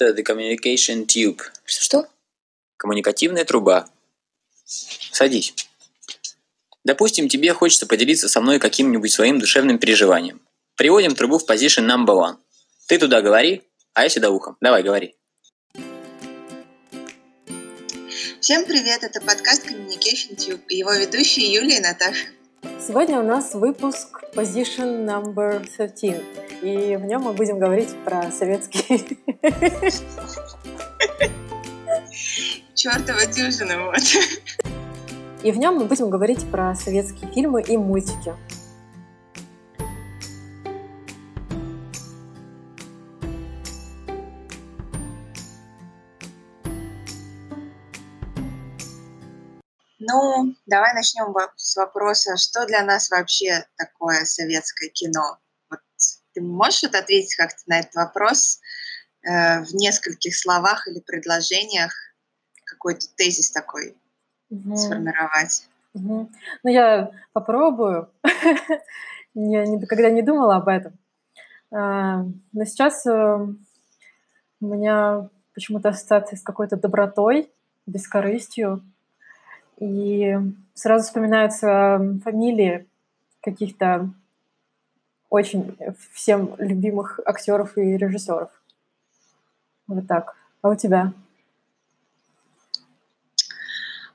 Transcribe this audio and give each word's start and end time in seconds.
Это 0.00 0.14
the 0.14 0.24
communication 0.24 1.06
tube. 1.06 1.40
Что? 1.64 2.06
Коммуникативная 2.76 3.44
труба. 3.44 3.88
Садись. 4.64 5.54
Допустим, 6.84 7.28
тебе 7.28 7.52
хочется 7.52 7.86
поделиться 7.86 8.28
со 8.28 8.40
мной 8.40 8.60
каким-нибудь 8.60 9.10
своим 9.10 9.40
душевным 9.40 9.78
переживанием. 9.78 10.40
Приводим 10.76 11.16
трубу 11.16 11.38
в 11.38 11.50
position 11.50 11.86
number 11.86 12.14
one. 12.14 12.36
Ты 12.86 12.98
туда 12.98 13.20
говори, 13.22 13.62
а 13.94 14.04
я 14.04 14.08
сюда 14.08 14.30
ухом. 14.30 14.56
Давай, 14.60 14.84
говори. 14.84 15.16
Всем 18.40 18.64
привет, 18.64 19.02
это 19.02 19.20
подкаст 19.20 19.66
Communication 19.66 20.36
Tube 20.36 20.62
и 20.68 20.76
его 20.76 20.92
ведущие 20.92 21.52
Юлия 21.52 21.78
и 21.78 21.80
Наташа. 21.80 22.28
Сегодня 22.78 23.20
у 23.20 23.22
нас 23.22 23.54
выпуск 23.54 24.24
Position 24.34 25.06
Number 25.06 25.66
13, 25.76 26.22
и 26.62 26.96
в 26.96 27.04
нем 27.04 27.22
мы 27.22 27.32
будем 27.32 27.58
говорить 27.58 27.94
про 28.04 28.30
советский... 28.30 29.18
Чертова 32.74 33.26
дюжина, 33.26 33.84
вот. 33.84 34.02
И 35.42 35.52
в 35.52 35.58
нем 35.58 35.76
мы 35.76 35.84
будем 35.84 36.10
говорить 36.10 36.44
про 36.50 36.74
советские 36.74 37.30
фильмы 37.32 37.62
и 37.62 37.76
мультики. 37.76 38.34
Ну, 50.08 50.54
давай 50.66 50.94
начнем 50.94 51.34
с 51.56 51.76
вопроса, 51.76 52.36
что 52.38 52.66
для 52.66 52.82
нас 52.82 53.10
вообще 53.10 53.66
такое 53.76 54.24
советское 54.24 54.88
кино? 54.88 55.38
Вот 55.68 55.80
ты 56.32 56.40
можешь 56.40 56.82
вот 56.82 56.94
ответить 56.94 57.34
как-то 57.34 57.60
на 57.66 57.80
этот 57.80 57.94
вопрос 57.94 58.60
э, 59.22 59.62
в 59.64 59.74
нескольких 59.74 60.34
словах 60.34 60.88
или 60.88 61.00
предложениях, 61.00 61.92
какой-то 62.64 63.06
тезис 63.16 63.50
такой 63.50 63.96
угу. 64.48 64.76
сформировать? 64.76 65.68
Угу. 65.92 66.30
Ну, 66.62 66.70
я 66.70 67.10
попробую. 67.34 68.10
я 69.34 69.66
никогда 69.66 70.08
не 70.08 70.22
думала 70.22 70.56
об 70.56 70.68
этом. 70.68 70.98
А, 71.70 72.24
но 72.52 72.64
сейчас 72.64 73.04
э, 73.04 73.10
у 74.60 74.66
меня 74.66 75.28
почему-то 75.52 75.90
ассоциация 75.90 76.38
с 76.38 76.42
какой-то 76.42 76.76
добротой, 76.76 77.52
бескорыстью, 77.84 78.82
и 79.80 80.36
сразу 80.74 81.04
вспоминаются 81.04 81.98
фамилии 82.24 82.88
каких-то 83.42 84.10
очень 85.30 85.76
всем 86.12 86.54
любимых 86.58 87.20
актеров 87.24 87.76
и 87.76 87.96
режиссеров. 87.96 88.50
Вот 89.86 90.06
так. 90.06 90.34
А 90.62 90.70
у 90.70 90.74
тебя? 90.74 91.12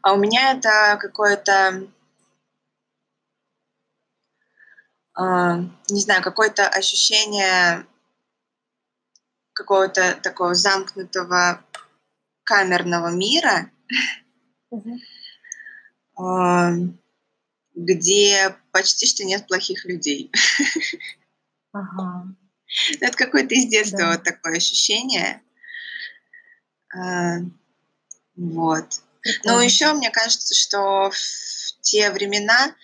А 0.02 0.14
у 0.14 0.18
меня 0.18 0.54
это 0.54 0.98
какое-то, 1.00 1.88
э, 5.18 5.22
не 5.90 6.02
знаю, 6.02 6.22
какое-то 6.22 6.68
ощущение 6.68 7.86
какого-то 9.54 10.16
такого 10.22 10.56
замкнутого 10.56 11.62
камерного 12.44 13.12
мира. 13.12 13.72
Mm-hmm 14.74 15.23
где 17.76 18.56
почти 18.72 19.08
что 19.08 19.24
нет 19.24 19.48
плохих 19.48 19.86
людей. 19.86 20.32
Ага. 21.72 22.28
Это 23.00 23.18
какое-то 23.18 23.56
из 23.56 23.66
детства 23.68 24.00
да. 24.00 24.12
вот 24.12 24.24
такое 24.24 24.58
ощущение. 24.58 25.42
Вот. 28.36 29.02
Ну, 29.46 29.60
еще 29.60 29.94
мне 29.94 30.12
кажется, 30.12 30.54
что 30.54 31.10
в 31.12 31.82
те 31.82 32.12
времена 32.12 32.76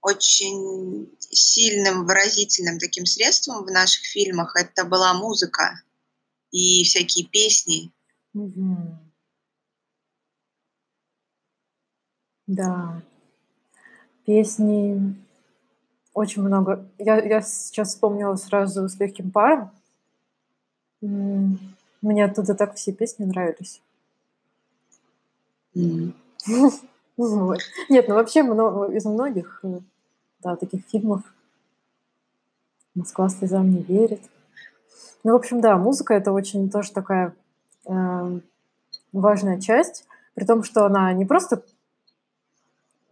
очень 0.00 1.10
сильным 1.30 2.06
выразительным 2.06 2.78
таким 2.78 3.06
средством 3.06 3.64
в 3.64 3.70
наших 3.70 4.04
фильмах 4.04 4.56
это 4.56 4.84
была 4.84 5.12
музыка 5.14 5.82
и 6.50 6.84
всякие 6.84 7.26
песни. 7.26 7.92
Угу. 8.34 9.07
Да, 12.48 13.02
песни 14.24 15.14
очень 16.14 16.42
много. 16.42 16.88
Я, 16.96 17.20
я 17.20 17.42
сейчас 17.42 17.90
вспомнила 17.90 18.36
сразу 18.36 18.88
с 18.88 18.98
легким 18.98 19.30
паром. 19.30 19.70
Мне 21.00 22.24
оттуда 22.24 22.54
так 22.54 22.74
все 22.74 22.92
песни 22.92 23.24
нравились. 23.24 23.80
Вот. 27.18 27.58
Нет, 27.88 28.06
ну 28.06 28.14
вообще 28.14 28.44
много, 28.44 28.92
из 28.92 29.04
многих 29.04 29.58
э, 29.64 29.80
да, 30.40 30.54
таких 30.54 30.84
фильмов 30.86 31.22
Москва 32.94 33.28
слезам 33.28 33.68
не 33.72 33.82
верит. 33.82 34.20
Ну, 35.24 35.32
в 35.32 35.34
общем, 35.34 35.60
да, 35.60 35.76
музыка 35.76 36.14
это 36.14 36.30
очень 36.30 36.70
тоже 36.70 36.92
такая 36.92 37.34
э, 37.86 38.40
важная 39.12 39.60
часть, 39.60 40.06
при 40.34 40.44
том, 40.44 40.62
что 40.62 40.86
она 40.86 41.12
не 41.12 41.24
просто 41.24 41.64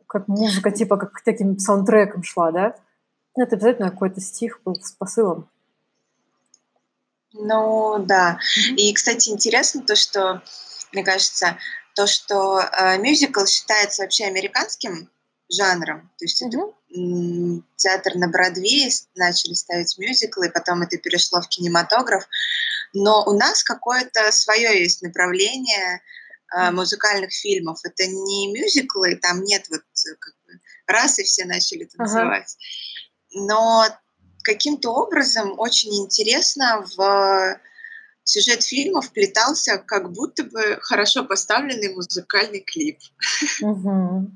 как 0.06 0.28
музыка, 0.28 0.70
типа 0.70 0.96
как 0.96 1.22
таким 1.22 1.58
саундтреком 1.58 2.22
шла, 2.22 2.50
да? 2.52 2.76
Это 3.36 3.56
обязательно 3.56 3.90
какой-то 3.90 4.20
стих 4.20 4.60
был 4.64 4.74
с 4.76 4.92
посылом. 4.92 5.48
Ну, 7.32 7.98
да. 7.98 8.38
Mm-hmm. 8.38 8.74
И, 8.76 8.94
кстати, 8.94 9.28
интересно 9.28 9.82
то, 9.82 9.94
что, 9.94 10.42
мне 10.92 11.04
кажется, 11.04 11.58
то, 11.94 12.06
что 12.06 12.60
э, 12.60 12.98
мюзикл 12.98 13.44
считается 13.44 14.02
вообще 14.02 14.24
американским 14.24 15.10
жанром. 15.50 16.10
То 16.18 16.24
есть 16.24 16.42
mm-hmm. 16.42 16.48
это 16.48 17.62
театр 17.76 18.14
на 18.16 18.28
Бродвее 18.28 18.90
начали 19.14 19.52
ставить 19.52 19.96
мюзиклы, 19.98 20.50
потом 20.50 20.82
это 20.82 20.96
перешло 20.98 21.40
в 21.40 21.48
кинематограф. 21.48 22.24
Но 22.94 23.24
у 23.26 23.32
нас 23.32 23.62
какое-то 23.62 24.32
свое 24.32 24.80
есть 24.80 25.02
направление, 25.02 26.00
музыкальных 26.72 27.32
фильмов. 27.32 27.80
Это 27.84 28.06
не 28.06 28.52
мюзиклы, 28.52 29.16
там 29.16 29.42
нет 29.42 29.66
вот 29.68 29.80
э, 29.80 30.14
как 30.18 30.34
бы 30.46 30.60
раз 30.86 31.18
и 31.18 31.24
все 31.24 31.44
начали 31.44 31.84
танцевать. 31.84 32.56
Ага. 33.34 33.44
Но 33.46 33.86
каким-то 34.42 34.90
образом 34.90 35.58
очень 35.58 35.94
интересно 35.96 36.86
в 36.96 37.60
сюжет 38.24 38.62
фильма 38.62 39.02
вплетался 39.02 39.78
как 39.78 40.12
будто 40.12 40.44
бы 40.44 40.78
хорошо 40.80 41.24
поставленный 41.24 41.94
музыкальный 41.94 42.60
клип. 42.60 42.98
Угу. 43.60 44.30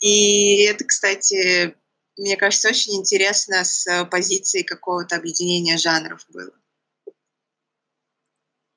И 0.00 0.62
это, 0.64 0.84
кстати, 0.84 1.76
мне 2.16 2.36
кажется, 2.36 2.68
очень 2.68 2.94
интересно 2.94 3.64
с 3.64 4.04
позиции 4.06 4.62
какого-то 4.62 5.16
объединения 5.16 5.78
жанров 5.78 6.24
было. 6.28 6.52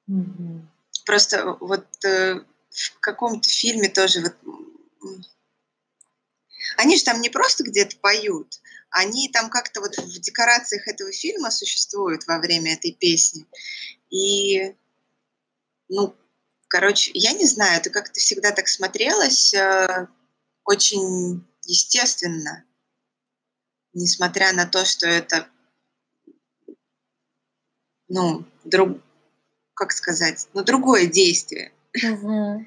Угу. 0.07 0.74
Просто 1.05 1.57
вот 1.59 1.85
э, 2.03 2.41
в 2.69 2.99
каком-то 2.99 3.49
фильме 3.49 3.89
тоже 3.89 4.21
вот 4.21 4.35
они 6.77 6.97
же 6.97 7.03
там 7.03 7.21
не 7.21 7.29
просто 7.29 7.63
где-то 7.63 7.97
поют, 7.97 8.59
они 8.89 9.29
там 9.29 9.49
как-то 9.49 9.81
вот 9.81 9.97
в 9.97 10.19
декорациях 10.19 10.87
этого 10.87 11.11
фильма 11.11 11.51
существуют 11.51 12.25
во 12.27 12.39
время 12.39 12.73
этой 12.73 12.91
песни. 12.91 13.45
И, 14.09 14.75
ну, 15.89 16.15
короче, 16.67 17.11
я 17.13 17.33
не 17.33 17.45
знаю, 17.45 17.79
это 17.79 17.89
как-то 17.89 18.19
всегда 18.19 18.51
так 18.51 18.67
смотрелось 18.67 19.53
э, 19.53 20.07
очень 20.63 21.45
естественно, 21.63 22.63
несмотря 23.93 24.53
на 24.53 24.65
то, 24.65 24.85
что 24.85 25.07
это, 25.07 25.47
ну, 28.07 28.45
друг, 28.63 29.01
как 29.75 29.91
сказать, 29.91 30.47
ну, 30.53 30.63
другое 30.63 31.05
действие. 31.05 31.71
Угу. 32.03 32.65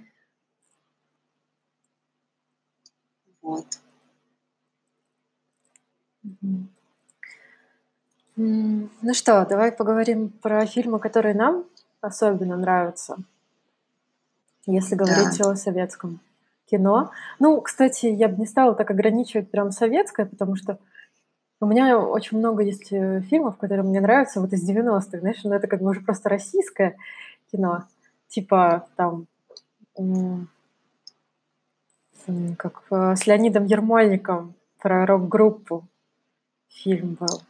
Вот. 3.43 3.67
Ну 8.37 9.15
что, 9.15 9.45
давай 9.47 9.73
поговорим 9.73 10.29
про 10.29 10.65
фильмы, 10.67 11.01
которые 11.01 11.35
нам 11.35 11.65
особенно 12.01 12.57
нравятся, 12.57 13.17
если 14.67 14.95
говорить 14.95 15.39
да. 15.39 15.51
о 15.51 15.57
советском 15.57 16.21
кино. 16.67 17.11
Ну, 17.41 17.61
кстати, 17.61 18.07
я 18.07 18.29
бы 18.29 18.37
не 18.37 18.47
стала 18.47 18.75
так 18.75 18.91
ограничивать 18.91 19.51
прям 19.51 19.73
советское, 19.73 20.27
потому 20.27 20.55
что 20.55 20.79
у 21.61 21.67
меня 21.67 21.99
очень 21.99 22.39
много 22.39 22.63
есть 22.63 22.93
э, 22.93 23.21
фильмов, 23.23 23.57
которые 23.57 23.85
мне 23.85 24.01
нравятся 24.01 24.41
вот 24.41 24.53
из 24.53 24.69
90-х, 24.69 25.19
знаешь, 25.19 25.43
но 25.43 25.51
ну, 25.51 25.57
это 25.57 25.67
как 25.67 25.81
бы 25.81 25.91
уже 25.91 26.01
просто 26.01 26.29
российское 26.29 26.97
кино, 27.51 27.85
типа 28.29 28.89
там 28.97 29.27
как 32.59 32.83
э, 32.91 33.17
с 33.17 33.27
Леонидом 33.27 33.65
Ермольником 33.65 34.55
про 34.79 35.07
рок-группу 35.07 35.89
фильм 36.69 37.15
был. 37.15 37.43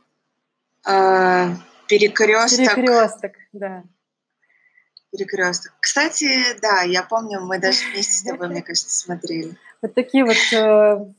А, 0.87 1.56
перекресток. 1.88 2.76
Перекресток, 2.76 3.32
да. 3.52 3.82
Перекресток. 5.11 5.72
Кстати, 5.81 6.28
да, 6.61 6.82
я 6.82 7.02
помню, 7.02 7.40
мы 7.40 7.58
даже 7.58 7.81
вместе 7.90 8.12
с 8.12 8.22
тобой, 8.22 8.49
мне 8.49 8.62
кажется, 8.62 8.96
смотрели. 8.96 9.56
Вот 9.82 9.94
такие 9.94 10.25
вот 10.25 10.37
э, 10.52 11.12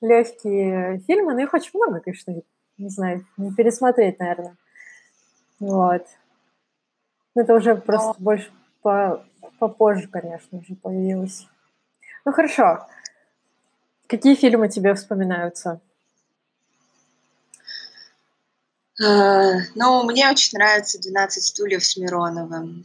легкие 0.00 1.00
фильмы, 1.06 1.34
но 1.34 1.40
их 1.40 1.54
очень 1.54 1.70
много, 1.74 2.00
конечно, 2.00 2.34
не 2.78 2.88
знаю, 2.88 3.26
не 3.36 3.52
пересмотреть, 3.52 4.18
наверное. 4.18 4.56
Вот. 5.58 6.06
Это 7.34 7.54
уже 7.54 7.76
просто 7.76 8.14
но... 8.18 8.24
больше 8.24 8.50
по, 8.82 9.24
попозже, 9.58 10.08
конечно, 10.08 10.58
уже 10.58 10.74
появилось. 10.74 11.46
Ну 12.24 12.32
хорошо. 12.32 12.86
Какие 14.06 14.34
фильмы 14.34 14.68
тебе 14.68 14.94
вспоминаются? 14.94 15.80
Uh, 19.00 19.60
ну, 19.74 20.04
мне 20.04 20.28
очень 20.28 20.58
нравится 20.58 20.98
«12 20.98 21.30
стульев» 21.30 21.82
с 21.82 21.96
Мироновым. 21.96 22.84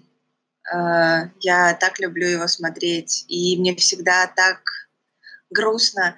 Uh, 0.74 1.30
я 1.42 1.74
так 1.74 2.00
люблю 2.00 2.28
его 2.28 2.48
смотреть. 2.48 3.26
И 3.28 3.58
мне 3.60 3.76
всегда 3.76 4.28
так 4.28 4.60
грустно, 5.50 6.16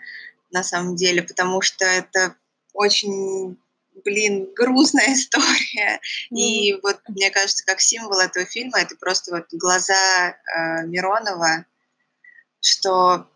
на 0.51 0.63
самом 0.63 0.95
деле, 0.95 1.23
потому 1.23 1.61
что 1.61 1.85
это 1.85 2.35
очень, 2.73 3.57
блин, 4.03 4.53
грустная 4.53 5.13
история. 5.13 5.99
Mm-hmm. 6.31 6.37
И 6.37 6.79
вот, 6.81 6.99
мне 7.07 7.29
кажется, 7.31 7.65
как 7.65 7.81
символ 7.81 8.19
этого 8.19 8.45
фильма, 8.45 8.79
это 8.79 8.95
просто 8.95 9.35
вот 9.35 9.45
глаза 9.51 10.29
э, 10.29 10.85
Миронова, 10.85 11.65
что 12.61 13.29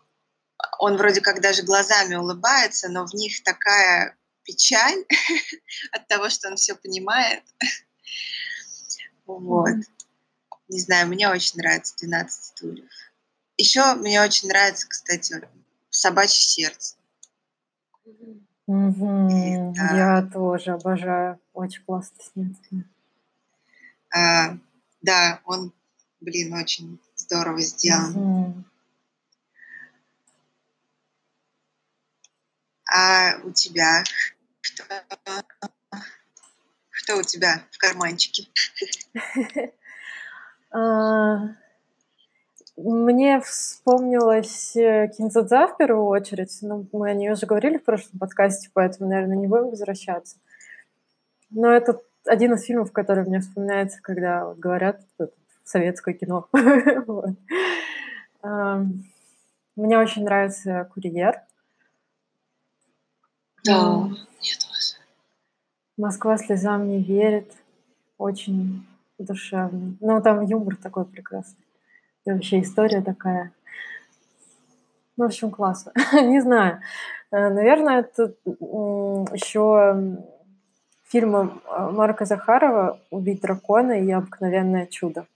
он 0.78 0.96
вроде 0.96 1.20
как 1.20 1.40
даже 1.40 1.62
глазами 1.62 2.14
улыбается, 2.14 2.88
но 2.88 3.06
в 3.06 3.14
них 3.14 3.42
такая 3.42 4.16
печаль 4.44 5.04
от 5.92 6.06
того, 6.08 6.28
что 6.28 6.48
он 6.48 6.56
все 6.56 6.74
понимает. 6.74 7.42
Вот. 9.24 9.68
Не 10.68 10.80
знаю, 10.80 11.06
мне 11.06 11.28
очень 11.28 11.58
нравится 11.58 11.94
12 11.98 12.44
стульев. 12.44 12.90
Еще 13.56 13.94
мне 13.94 14.20
очень 14.20 14.48
нравится, 14.48 14.88
кстати, 14.88 15.40
собачье 15.88 16.42
сердце. 16.42 16.96
Угу. 18.66 19.74
Да. 19.76 19.96
Я 19.96 20.22
тоже 20.22 20.72
обожаю. 20.72 21.40
Очень 21.52 21.84
классно 21.84 22.18
снят. 22.22 22.52
А, 24.14 24.56
да, 25.00 25.40
он, 25.44 25.72
блин, 26.20 26.54
очень 26.54 27.00
здорово 27.16 27.60
сделан. 27.60 28.16
Угу. 28.16 28.64
А 32.94 33.38
у 33.44 33.52
тебя 33.52 34.04
что, 34.60 34.84
что 36.90 37.16
у 37.16 37.22
тебя 37.22 37.64
в 37.70 37.78
карманчике? 37.78 38.48
Мне 42.76 43.40
вспомнилась 43.40 44.74
э, 44.76 45.08
Кинзадза 45.08 45.66
в 45.68 45.76
первую 45.76 46.06
очередь. 46.06 46.56
Ну, 46.62 46.86
мы 46.92 47.10
о 47.10 47.14
ней 47.14 47.30
уже 47.30 47.44
говорили 47.44 47.76
в 47.76 47.84
прошлом 47.84 48.18
подкасте, 48.18 48.70
поэтому, 48.72 49.10
наверное, 49.10 49.36
не 49.36 49.46
будем 49.46 49.68
возвращаться. 49.68 50.38
Но 51.50 51.70
это 51.70 52.00
один 52.24 52.54
из 52.54 52.64
фильмов, 52.64 52.92
который 52.92 53.24
мне 53.24 53.40
вспоминается, 53.40 54.00
когда 54.00 54.46
вот 54.46 54.58
говорят 54.58 55.02
советское 55.64 56.14
кино. 56.14 56.48
Мне 59.74 59.98
очень 59.98 60.24
нравится 60.24 60.88
«Курьер». 60.92 61.40
Да, 63.64 63.96
мне 63.96 64.52
тоже. 64.58 64.96
«Москва 65.96 66.36
слезам 66.36 66.88
не 66.88 67.02
верит». 67.02 67.50
Очень 68.18 68.86
душевный. 69.18 69.96
Ну, 70.00 70.20
там 70.20 70.44
юмор 70.44 70.76
такой 70.76 71.06
прекрасный. 71.06 71.61
И 72.24 72.30
вообще 72.30 72.60
история 72.60 73.02
такая. 73.02 73.52
Ну, 75.16 75.24
в 75.24 75.26
общем, 75.26 75.50
классно. 75.50 75.92
Не 76.12 76.40
знаю. 76.40 76.80
Э, 77.30 77.48
наверное, 77.50 78.00
это 78.00 78.34
еще 78.50 80.18
фильмы 81.04 81.60
э, 81.64 81.90
Марка 81.90 82.24
Захарова 82.24 83.00
«Убить 83.10 83.42
дракона» 83.42 84.00
и 84.00 84.10
«Обыкновенное 84.10 84.86
чудо». 84.86 85.26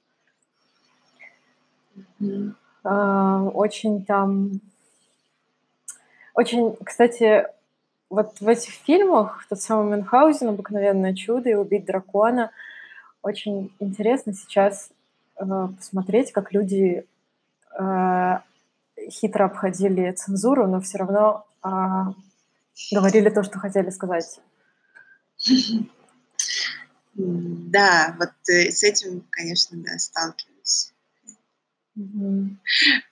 Mm-hmm. 2.20 3.50
Очень 3.52 4.04
там... 4.04 4.60
Очень, 6.34 6.76
кстати, 6.84 7.46
вот 8.08 8.40
в 8.40 8.46
этих 8.46 8.72
фильмах, 8.72 9.44
тот 9.48 9.60
самый 9.60 9.96
Мюнхгаузен, 9.96 10.48
«Обыкновенное 10.48 11.14
чудо» 11.14 11.50
и 11.50 11.54
«Убить 11.54 11.84
дракона», 11.84 12.52
очень 13.22 13.74
интересно 13.80 14.32
сейчас 14.32 14.90
Э, 14.90 14.95
посмотреть, 15.36 16.32
как 16.32 16.52
люди 16.52 17.06
э, 17.78 18.38
хитро 19.10 19.44
обходили 19.46 20.12
цензуру, 20.12 20.66
но 20.66 20.80
все 20.80 20.98
равно 20.98 21.46
а, 21.62 22.14
говорили 22.92 23.28
то, 23.30 23.42
что 23.42 23.58
хотели 23.58 23.90
сказать. 23.90 24.40
Да, 27.14 28.14
вот 28.18 28.30
э, 28.50 28.70
с 28.70 28.82
этим, 28.82 29.26
конечно, 29.30 29.78
да, 29.78 29.98
сталкиваюсь. 29.98 30.92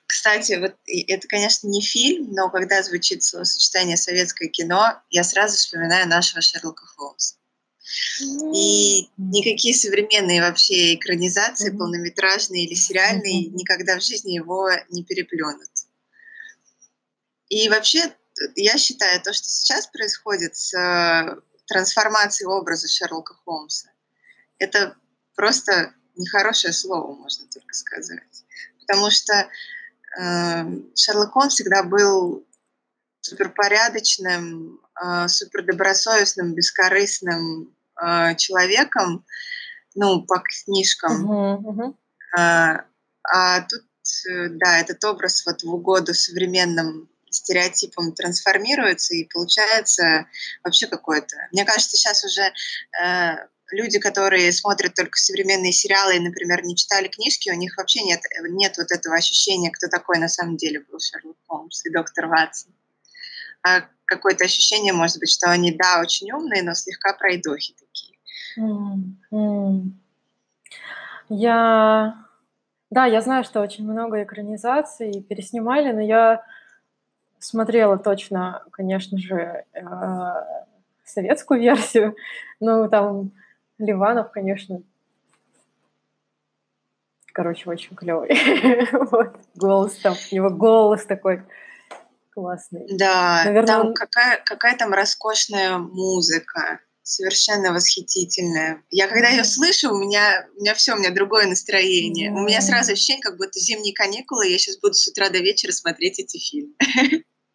Кстати, 0.06 0.58
вот 0.60 0.76
это, 0.86 1.26
конечно, 1.26 1.68
не 1.68 1.80
фильм, 1.80 2.32
но 2.32 2.50
когда 2.50 2.82
звучит 2.82 3.22
словосочетание 3.22 3.96
советское 3.96 4.48
кино, 4.48 5.02
я 5.10 5.24
сразу 5.24 5.56
вспоминаю 5.56 6.06
нашего 6.06 6.42
Шерлока 6.42 6.84
Холмса. 6.84 7.36
И 8.54 9.10
никакие 9.18 9.74
современные 9.74 10.40
вообще 10.40 10.94
экранизации, 10.94 11.72
mm-hmm. 11.72 11.78
полнометражные 11.78 12.64
или 12.64 12.74
сериальные, 12.74 13.46
mm-hmm. 13.46 13.54
никогда 13.54 13.98
в 13.98 14.02
жизни 14.02 14.32
его 14.32 14.70
не 14.90 15.04
переплюнут. 15.04 15.70
И 17.48 17.68
вообще, 17.68 18.14
я 18.56 18.78
считаю, 18.78 19.20
то, 19.22 19.32
что 19.32 19.50
сейчас 19.50 19.86
происходит 19.88 20.56
с 20.56 20.72
э, 20.74 21.36
трансформацией 21.66 22.48
образа 22.48 22.88
Шерлока 22.88 23.34
Холмса, 23.44 23.90
это 24.58 24.96
просто 25.34 25.94
нехорошее 26.16 26.72
слово, 26.72 27.14
можно 27.14 27.46
только 27.48 27.74
сказать. 27.74 28.44
Потому 28.80 29.10
что 29.10 29.48
э, 30.18 30.64
Шерлок 30.94 31.32
Холмс 31.32 31.54
всегда 31.54 31.82
был 31.82 32.46
суперпорядочным, 33.20 34.80
э, 35.02 35.28
супердобросовестным, 35.28 36.54
бескорыстным 36.54 37.74
э, 38.00 38.34
человеком, 38.36 39.24
ну, 39.94 40.22
по 40.22 40.42
книжкам. 40.42 41.30
Uh-huh, 41.30 41.60
uh-huh. 41.62 41.94
А, 42.36 42.84
а 43.22 43.60
тут, 43.62 43.84
э, 44.30 44.48
да, 44.50 44.80
этот 44.80 45.02
образ 45.04 45.44
вот 45.46 45.62
в 45.62 45.72
угоду 45.72 46.14
современным 46.14 47.08
стереотипам 47.30 48.12
трансформируется 48.12 49.14
и 49.14 49.28
получается 49.32 50.26
вообще 50.62 50.86
какое-то. 50.86 51.36
Мне 51.52 51.64
кажется, 51.64 51.96
сейчас 51.96 52.24
уже 52.24 52.52
э, 53.02 53.36
люди, 53.70 53.98
которые 53.98 54.52
смотрят 54.52 54.94
только 54.94 55.18
современные 55.18 55.72
сериалы 55.72 56.16
и, 56.16 56.20
например, 56.20 56.64
не 56.64 56.76
читали 56.76 57.08
книжки, 57.08 57.50
у 57.50 57.54
них 57.54 57.76
вообще 57.76 58.02
нет, 58.02 58.20
нет 58.50 58.76
вот 58.78 58.90
этого 58.90 59.16
ощущения, 59.16 59.70
кто 59.70 59.88
такой 59.88 60.18
на 60.18 60.28
самом 60.28 60.56
деле 60.56 60.80
был 60.80 60.98
Шерлок 61.00 61.36
Холмс 61.46 61.84
и 61.84 61.90
доктор 61.90 62.26
Ватсон. 62.26 62.72
А 63.66 63.88
какое-то 64.04 64.44
ощущение, 64.44 64.92
может 64.92 65.18
быть, 65.18 65.30
что 65.30 65.50
они, 65.50 65.72
да, 65.72 66.00
очень 66.00 66.30
умные, 66.32 66.62
но 66.62 66.74
слегка 66.74 67.14
пройдохи 67.14 67.74
такие. 67.74 68.18
Я... 71.28 72.16
Да, 72.90 73.06
я 73.06 73.20
знаю, 73.22 73.44
что 73.44 73.60
очень 73.60 73.84
много 73.84 74.22
экранизаций 74.22 75.22
переснимали, 75.22 75.90
но 75.90 76.00
я 76.00 76.44
смотрела 77.40 77.98
точно, 77.98 78.62
конечно 78.70 79.18
же, 79.18 79.64
э, 79.72 79.82
советскую 81.04 81.60
версию. 81.60 82.14
Ну, 82.60 82.88
там 82.88 83.32
Ливанов, 83.78 84.30
конечно, 84.30 84.82
короче, 87.32 87.68
очень 87.68 87.96
клевый. 87.96 88.30
вот, 89.10 89.36
голос 89.56 89.96
там, 89.96 90.14
его 90.30 90.50
голос 90.50 91.04
такой 91.04 91.42
классный. 92.34 92.86
Да, 92.90 93.42
Наверное, 93.44 93.66
там 93.66 93.86
он... 93.88 93.94
какая, 93.94 94.42
какая 94.44 94.76
там 94.76 94.92
роскошная 94.92 95.78
музыка, 95.78 96.80
совершенно 97.02 97.72
восхитительная. 97.72 98.82
Я 98.90 99.08
когда 99.08 99.28
ее 99.28 99.44
слышу, 99.44 99.92
у 99.92 99.98
меня, 99.98 100.46
у 100.56 100.62
меня 100.62 100.74
все, 100.74 100.94
у 100.94 100.98
меня 100.98 101.10
другое 101.10 101.46
настроение. 101.46 102.32
У 102.32 102.40
меня 102.40 102.60
сразу 102.60 102.92
ощущение, 102.92 103.22
как 103.22 103.36
будто 103.36 103.60
зимние 103.60 103.94
каникулы, 103.94 104.48
я 104.48 104.58
сейчас 104.58 104.78
буду 104.78 104.94
с 104.94 105.06
утра 105.06 105.28
до 105.28 105.38
вечера 105.38 105.72
смотреть 105.72 106.18
эти 106.18 106.38
фильмы. 106.38 106.74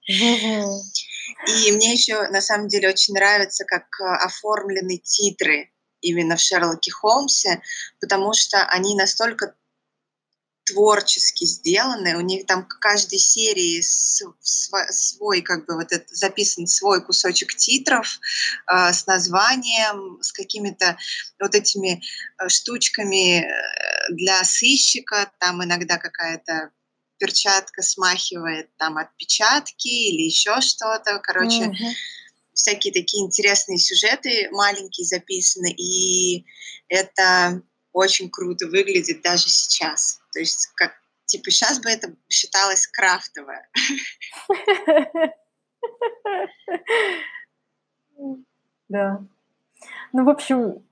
И 0.08 1.72
мне 1.72 1.94
еще 1.94 2.28
на 2.30 2.42
самом 2.42 2.68
деле 2.68 2.90
очень 2.90 3.14
нравится, 3.14 3.64
как 3.66 3.84
э, 4.02 4.04
оформлены 4.04 4.98
титры 4.98 5.72
именно 6.02 6.36
в 6.36 6.42
Шерлоке 6.42 6.92
Холмсе, 6.92 7.62
потому 8.02 8.34
что 8.34 8.64
они 8.66 8.96
настолько 8.96 9.56
творчески 10.70 11.46
сделаны. 11.46 12.18
У 12.18 12.22
них 12.22 12.46
там 12.46 12.66
к 12.66 12.80
каждой 12.80 13.20
серии 13.20 13.82
свой, 13.82 15.42
как 15.42 15.66
бы 15.66 15.76
вот 15.76 15.92
это, 15.92 16.06
записан 16.14 16.68
свой 16.68 17.04
кусочек 17.04 17.56
титров 17.56 18.20
э, 18.72 18.94
с 18.94 19.06
названием, 19.08 20.22
с 20.22 20.32
какими-то 20.32 20.98
вот 21.40 21.56
этими 21.56 22.02
э, 22.40 22.50
штучками, 22.50 23.42
э, 23.42 23.50
для 24.12 24.44
сыщика 24.44 25.32
там 25.40 25.64
иногда 25.64 25.98
какая-то 25.98 26.72
перчатка 27.18 27.82
смахивает 27.82 28.70
там 28.78 28.98
отпечатки 28.98 29.88
или 29.88 30.24
еще 30.24 30.62
что-то. 30.62 31.20
Короче, 31.20 31.66
mm-hmm. 31.66 31.94
всякие 32.54 32.94
такие 32.94 33.26
интересные 33.26 33.78
сюжеты 33.78 34.50
маленькие 34.52 35.06
записаны, 35.06 35.72
и 35.72 36.46
это 36.88 37.62
очень 38.00 38.30
круто 38.30 38.68
выглядит 38.68 39.22
даже 39.22 39.50
сейчас. 39.50 40.22
То 40.34 40.40
есть, 40.40 40.72
как 40.76 40.94
типа 41.26 41.52
сейчас 41.52 41.80
бы 41.80 41.90
это 41.90 42.14
считалось 42.28 42.88
крафтовое. 42.88 43.70
Да. 48.90 49.22
Ну, 50.14 50.26
в 50.26 50.30
общем, 50.30 50.84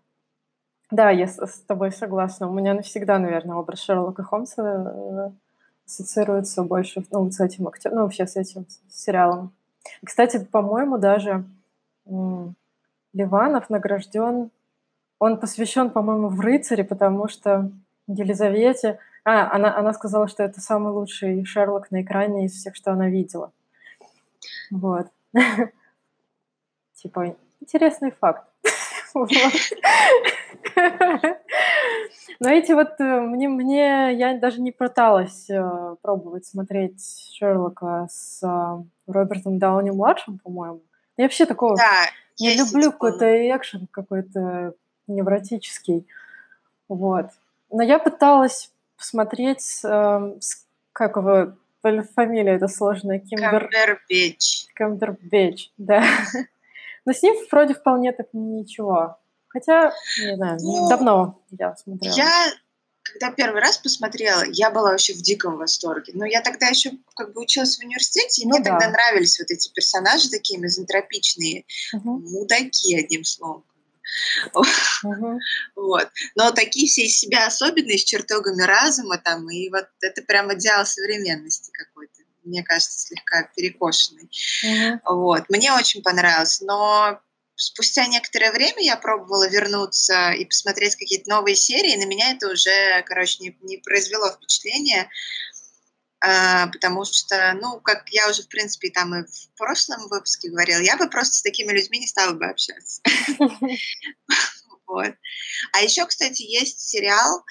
да, 0.92 1.10
я 1.10 1.28
с, 1.28 1.60
тобой 1.68 1.92
согласна. 1.92 2.48
У 2.48 2.54
меня 2.54 2.76
навсегда, 2.76 3.18
наверное, 3.18 3.56
образ 3.56 3.82
Шерлока 3.82 4.24
Холмса 4.24 4.64
э, 4.64 5.32
ассоциируется 5.86 6.62
больше 6.64 7.04
ну, 7.12 7.30
с 7.32 7.40
этим 7.40 7.68
актером, 7.68 7.98
ну, 7.98 8.04
вообще 8.04 8.28
с 8.28 8.36
этим 8.36 8.68
сериалом. 8.90 9.52
Кстати, 10.06 10.38
по-моему, 10.38 10.98
даже 10.98 11.44
Ливанов 13.14 13.70
награжден, 13.70 14.52
он 15.20 15.40
посвящен, 15.40 15.90
по-моему, 15.90 16.30
в 16.30 16.40
рыцаре, 16.40 16.84
потому 16.84 17.28
что 17.28 17.72
Елизавете, 18.08 19.00
а, 19.24 19.52
она, 19.54 19.78
она 19.78 19.94
сказала, 19.94 20.28
что 20.28 20.44
это 20.44 20.62
самый 20.62 20.94
лучший 20.94 21.44
Шерлок 21.44 21.92
на 21.92 22.02
экране 22.02 22.46
из 22.46 22.54
всех, 22.54 22.76
что 22.76 22.92
она 22.92 23.10
видела. 23.10 23.52
Вот. 24.72 25.08
Типа, 26.94 27.36
интересный 27.60 28.12
факт. 28.12 28.48
Но 32.40 32.50
эти 32.50 32.72
вот 32.72 33.00
э, 33.00 33.20
мне, 33.22 33.50
мне 33.50 34.14
я 34.14 34.38
даже 34.38 34.62
не 34.62 34.72
пыталась 34.72 35.50
э, 35.50 35.96
пробовать 36.02 36.46
смотреть 36.46 37.34
Шерлока 37.34 38.08
с 38.12 38.44
э, 38.44 38.84
Робертом 39.08 39.58
Дауни 39.58 39.90
младшим, 39.90 40.40
по-моему. 40.44 40.84
Я 41.18 41.26
вообще 41.26 41.48
такого 41.48 41.76
да, 41.76 42.06
не 42.40 42.56
люблю 42.56 42.92
какой-то 42.92 43.26
экшен 43.26 43.88
какой-то 43.90 44.76
невротический. 45.08 46.08
Вот. 46.88 47.28
Но 47.72 47.84
я 47.84 48.00
пыталась 48.00 48.72
посмотреть, 48.98 49.82
э, 49.84 50.34
как 50.94 51.18
его 51.18 51.54
фамилия 52.16 52.56
это 52.56 52.68
сложная, 52.68 53.20
Кимбер... 53.20 53.70
Камбербич. 53.70 54.68
Камбербич, 54.74 55.72
да. 55.78 56.04
Но 57.06 57.14
с 57.14 57.24
ним 57.24 57.36
вроде 57.52 57.74
вполне 57.74 58.12
так 58.12 58.28
ничего. 58.34 59.18
Хотя, 59.48 59.94
не 60.20 60.36
знаю, 60.36 60.60
ну, 60.62 60.90
давно 60.90 61.42
я 61.52 61.76
смотрела. 61.76 62.14
Я, 62.14 62.48
когда 63.04 63.32
первый 63.32 63.62
раз 63.62 63.78
посмотрела, 63.78 64.44
я 64.52 64.70
была 64.72 64.92
вообще 64.92 65.14
в 65.14 65.22
диком 65.22 65.58
восторге. 65.58 66.12
Но 66.16 66.26
я 66.26 66.42
тогда 66.42 66.68
еще 66.68 66.92
как 67.16 67.34
бы 67.34 67.42
училась 67.42 67.78
в 67.78 67.84
университете, 67.84 68.42
и 68.42 68.46
ну, 68.46 68.56
мне 68.56 68.64
да. 68.64 68.72
тогда 68.72 68.90
нравились 68.90 69.40
вот 69.40 69.50
эти 69.50 69.72
персонажи 69.72 70.30
такие 70.30 70.60
мизантропичные, 70.60 71.64
угу. 71.94 72.20
мудаки, 72.20 73.00
одним 73.00 73.24
словом. 73.24 73.64
Угу. 75.04 75.40
Вот. 75.76 76.10
Но 76.36 76.52
такие 76.52 76.88
все 76.88 77.04
из 77.04 77.18
себя 77.18 77.48
особенные, 77.48 77.98
с 77.98 78.04
чертогами 78.04 78.64
разума 78.64 79.18
там, 79.18 79.50
и 79.50 79.70
вот 79.70 79.88
это 80.02 80.22
прям 80.22 80.54
идеал 80.54 80.86
современности 80.86 81.72
какой-то 81.72 82.14
мне 82.48 82.64
кажется, 82.64 83.00
слегка 83.00 83.44
перекошенный. 83.56 84.30
Mm-hmm. 84.64 85.00
Вот. 85.04 85.50
Мне 85.50 85.74
очень 85.74 86.02
понравилось, 86.02 86.62
но 86.62 87.20
спустя 87.58 88.06
некоторое 88.08 88.52
время 88.52 88.82
я 88.82 88.96
пробовала 88.96 89.50
вернуться 89.50 90.32
и 90.32 90.46
посмотреть 90.46 90.96
какие-то 90.96 91.30
новые 91.30 91.56
серии, 91.56 91.94
и 91.94 91.98
на 91.98 92.06
меня 92.08 92.32
это 92.32 92.50
уже, 92.50 93.04
короче, 93.06 93.38
не, 93.40 93.58
не 93.62 93.78
произвело 93.78 94.32
впечатления, 94.32 95.10
потому 96.20 97.06
что, 97.06 97.54
ну, 97.62 97.80
как 97.80 98.10
я 98.10 98.30
уже, 98.30 98.44
в 98.44 98.48
принципе, 98.48 98.90
там 98.90 99.16
и 99.16 99.26
в 99.26 99.50
прошлом 99.58 100.08
выпуске 100.10 100.50
говорила, 100.50 100.80
я 100.82 100.98
бы 100.98 101.10
просто 101.10 101.36
с 101.36 101.42
такими 101.42 101.72
людьми 101.72 102.00
не 102.00 102.08
стала 102.08 102.34
бы 102.34 102.46
общаться. 102.46 103.02
Вот. 104.88 105.14
А 105.74 105.82
еще, 105.82 106.06
кстати, 106.06 106.44
есть 106.44 106.80
сериал, 106.80 107.44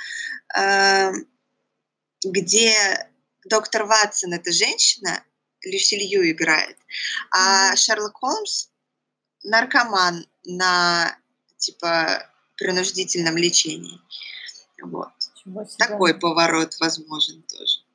э, 0.58 1.12
где 2.25 2.75
доктор 3.44 3.85
Ватсон 3.85 4.32
это 4.32 4.52
женщина, 4.52 5.23
Люси 5.62 5.96
Лью 5.96 6.30
играет, 6.30 6.78
а 7.30 7.76
Шерлок 7.76 8.16
Холмс 8.16 8.68
наркоман 9.44 10.26
на 10.44 11.16
типа 11.58 12.30
принуждительном 12.56 13.37
лечении. 13.37 14.00
Вот. 14.82 15.12
Такой 15.78 16.18
поворот 16.18 16.75
возможен 16.80 17.42
тоже. 17.42 17.86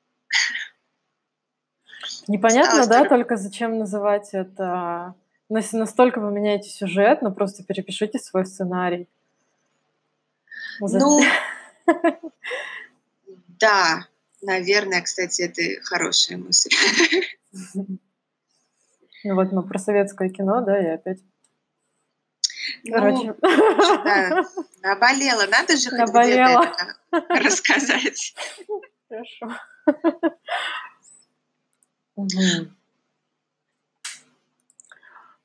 Непонятно, 2.32 2.88
да, 2.88 3.06
только 3.06 3.38
зачем 3.38 3.78
называть 3.78 4.30
это... 4.34 5.16
Ну, 5.50 5.58
если 5.58 5.78
настолько 5.78 6.20
вы 6.20 6.32
меняете 6.32 6.70
сюжет, 6.70 7.22
ну 7.22 7.34
просто 7.34 7.64
перепишите 7.64 8.20
свой 8.20 8.46
сценарий. 8.46 9.10
Ну, 10.80 11.20
да, 13.60 14.08
наверное, 14.42 15.02
кстати, 15.02 15.42
это 15.42 15.84
хорошая 15.84 16.38
мысль. 16.38 16.72
Ну 19.24 19.36
вот 19.36 19.52
мы 19.52 19.62
про 19.64 19.78
советское 19.78 20.30
кино, 20.30 20.62
да, 20.62 20.82
и 20.82 20.88
опять 20.88 21.20
ну, 22.84 22.94
Короче. 22.94 23.36
Да, 23.42 24.44
наболела. 24.84 25.46
Надо 25.48 25.78
же 25.78 25.90
хоть 25.90 26.10
где-то 26.10 26.96
рассказать. 27.30 28.36
Хорошо. 29.10 29.60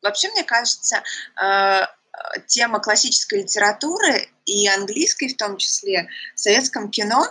Вообще, 0.02 0.30
мне 0.30 0.44
кажется, 0.44 1.02
э, 1.42 1.86
тема 2.46 2.80
классической 2.80 3.42
литературы 3.42 4.28
и 4.44 4.68
английской 4.68 5.28
в 5.28 5.36
том 5.36 5.56
числе 5.56 6.08
в 6.34 6.40
советском 6.40 6.90
кино 6.90 7.26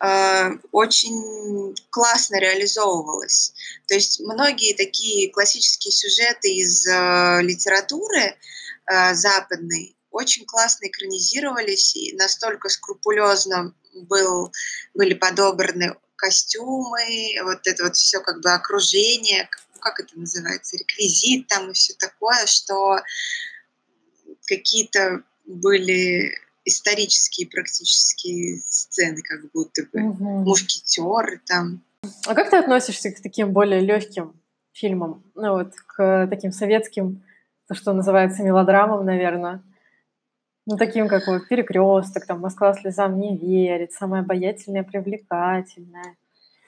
э, 0.00 0.50
очень 0.72 1.74
классно 1.90 2.38
реализовывалась. 2.40 3.54
То 3.86 3.94
есть 3.94 4.20
многие 4.20 4.74
такие 4.74 5.30
классические 5.30 5.92
сюжеты 5.92 6.54
из 6.54 6.86
э, 6.86 7.42
литературы 7.42 8.36
э, 8.86 9.14
западной 9.14 9.96
очень 10.10 10.46
классно 10.46 10.86
экранизировались 10.86 11.94
и 11.94 12.14
настолько 12.16 12.68
скрупулезно 12.68 13.74
был, 13.94 14.52
были 14.94 15.14
подобраны 15.14 15.94
костюмы, 16.16 17.36
вот 17.42 17.66
это 17.66 17.84
вот 17.84 17.96
все 17.96 18.20
как 18.20 18.40
бы 18.40 18.50
окружение, 18.52 19.48
как 19.80 20.00
это 20.00 20.18
называется, 20.18 20.76
реквизит 20.76 21.46
там 21.48 21.70
и 21.70 21.72
все 21.72 21.94
такое, 21.94 22.46
что 22.46 23.00
какие-то 24.46 25.22
были 25.44 26.32
исторические 26.64 27.48
практически 27.48 28.58
сцены, 28.66 29.22
как 29.22 29.50
будто 29.52 29.82
бы. 29.92 30.02
Угу. 30.02 30.24
Мушкетеры 30.44 31.40
там. 31.46 31.82
А 32.26 32.34
как 32.34 32.50
ты 32.50 32.56
относишься 32.56 33.12
к 33.12 33.20
таким 33.20 33.52
более 33.52 33.80
легким 33.80 34.34
фильмам? 34.72 35.22
Ну 35.34 35.52
вот, 35.52 35.74
к 35.74 36.26
таким 36.28 36.52
советским, 36.52 37.22
то, 37.68 37.74
что 37.74 37.92
называется 37.92 38.42
мелодрамам, 38.42 39.04
наверное. 39.04 39.62
Ну, 40.66 40.76
таким, 40.76 41.08
как 41.08 41.28
вот 41.28 41.46
«Перекресток», 41.48 42.26
там 42.26 42.40
«Москва 42.40 42.74
слезам 42.74 43.20
не 43.20 43.36
верит», 43.36 43.92
«Самая 43.92 44.22
обаятельная, 44.22 44.82
привлекательная». 44.82 46.16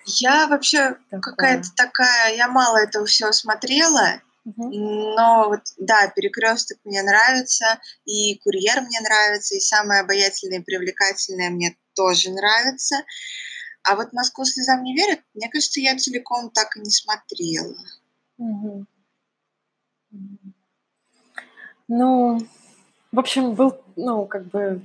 Я 0.07 0.47
вообще 0.47 0.97
какая-то 1.11 1.69
такая, 1.77 2.35
я 2.35 2.49
мало 2.49 2.79
этого 2.79 3.05
всего 3.07 3.33
смотрела, 3.33 4.23
но 4.57 5.49
вот, 5.49 5.61
да, 5.77 6.09
перекресток 6.09 6.79
мне 6.85 7.03
нравится, 7.03 7.79
и 8.07 8.39
курьер 8.39 8.81
мне 8.81 9.01
нравится, 9.01 9.57
и 9.57 9.61
самое 9.61 10.01
обаятельное 10.01 10.61
и 10.61 10.63
привлекательное 10.63 11.51
мне 11.51 11.77
тоже 11.95 12.31
нравится. 12.31 12.97
А 13.83 13.97
вот 13.97 14.13
Москву 14.13 14.45
слезам 14.45 14.83
не 14.83 14.95
верит, 14.95 15.21
мне 15.35 15.49
кажется, 15.51 15.81
я 15.81 15.97
целиком 15.97 16.51
так 16.51 16.77
и 16.77 16.81
не 16.81 16.91
смотрела. 16.91 17.77
Угу. 18.39 18.87
Ну, 21.89 22.39
в 23.13 23.19
общем, 23.19 23.55
был, 23.55 23.81
ну, 23.97 24.27
как 24.27 24.45
бы 24.47 24.83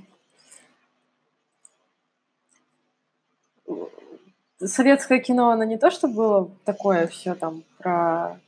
советское 4.58 5.20
кино, 5.20 5.50
оно 5.50 5.64
не 5.64 5.78
то, 5.78 5.90
что 5.90 6.08
было 6.08 6.50
такое 6.64 7.06
все 7.06 7.34
там 7.34 7.64
про 7.78 8.38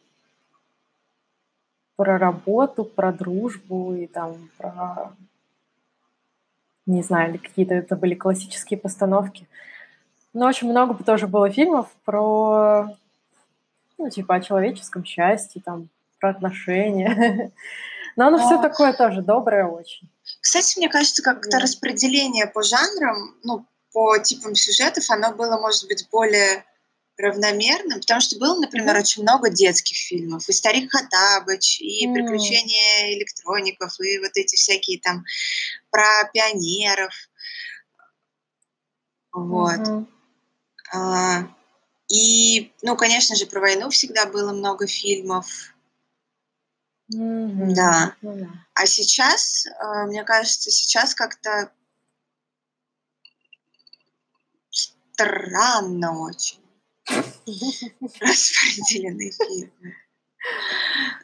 про 1.97 2.19
работу, 2.19 2.85
про 2.85 3.13
дружбу 3.13 3.95
и 3.95 4.07
там 4.07 4.51
про 4.59 5.13
не 6.87 7.03
знаю, 7.03 7.31
или 7.31 7.39
какие-то 7.39 7.75
это 7.75 7.97
были 7.97 8.15
классические 8.15 8.79
постановки. 8.79 9.49
Но 10.33 10.47
очень 10.47 10.71
много 10.71 11.03
тоже 11.03 11.27
было 11.27 11.51
фильмов 11.51 11.91
про, 12.05 12.97
ну, 13.99 14.09
типа, 14.09 14.37
о 14.37 14.41
человеческом 14.41 15.05
счастье, 15.05 15.61
там, 15.65 15.89
про 16.21 16.31
отношения. 16.31 17.51
Но 18.17 18.29
оно 18.29 18.39
все 18.39 18.61
такое 18.61 18.93
тоже 18.95 19.23
доброе 19.23 19.67
очень. 19.67 20.11
Кстати, 20.41 20.79
мне 20.79 20.89
кажется, 20.89 21.23
как-то 21.23 21.59
распределение 21.59 22.47
по 22.47 22.63
жанрам, 22.63 23.37
ну, 23.43 23.67
по 23.93 24.19
типам 24.19 24.55
сюжетов 24.55 25.11
оно 25.11 25.33
было, 25.33 25.59
может 25.59 25.87
быть, 25.87 26.09
более 26.11 26.65
равномерным, 27.19 28.01
потому 28.01 28.21
что 28.21 28.39
было, 28.39 28.59
например, 28.59 28.97
mm-hmm. 28.97 29.01
очень 29.01 29.23
много 29.23 29.51
детских 29.51 29.97
фильмов, 29.97 30.49
и 30.49 30.53
«Старик 30.53 30.91
Хатабыч», 30.93 31.81
и 31.81 32.07
mm-hmm. 32.07 32.13
«Приключения 32.13 33.15
электроников», 33.17 33.99
и 34.01 34.19
вот 34.19 34.33
эти 34.35 34.57
всякие 34.57 35.01
там 35.01 35.25
про 35.91 36.05
пионеров. 36.33 37.13
Вот. 39.33 39.79
Mm-hmm. 39.79 40.07
А, 40.93 41.49
и, 42.09 42.73
ну, 42.83 42.97
конечно 42.97 43.35
же, 43.35 43.47
про 43.47 43.61
войну 43.61 43.91
всегда 43.91 44.27
было 44.27 44.53
много 44.53 44.87
фильмов. 44.87 45.47
Mm-hmm. 47.15 47.75
Да. 47.75 48.17
Mm-hmm. 48.23 48.49
А 48.75 48.87
сейчас, 48.87 49.67
а, 49.79 50.07
мне 50.07 50.25
кажется, 50.25 50.71
сейчас 50.71 51.15
как-то 51.15 51.71
странно 54.71 56.21
очень 56.21 56.61
распределены 57.07 59.31
фильмы. 59.31 59.97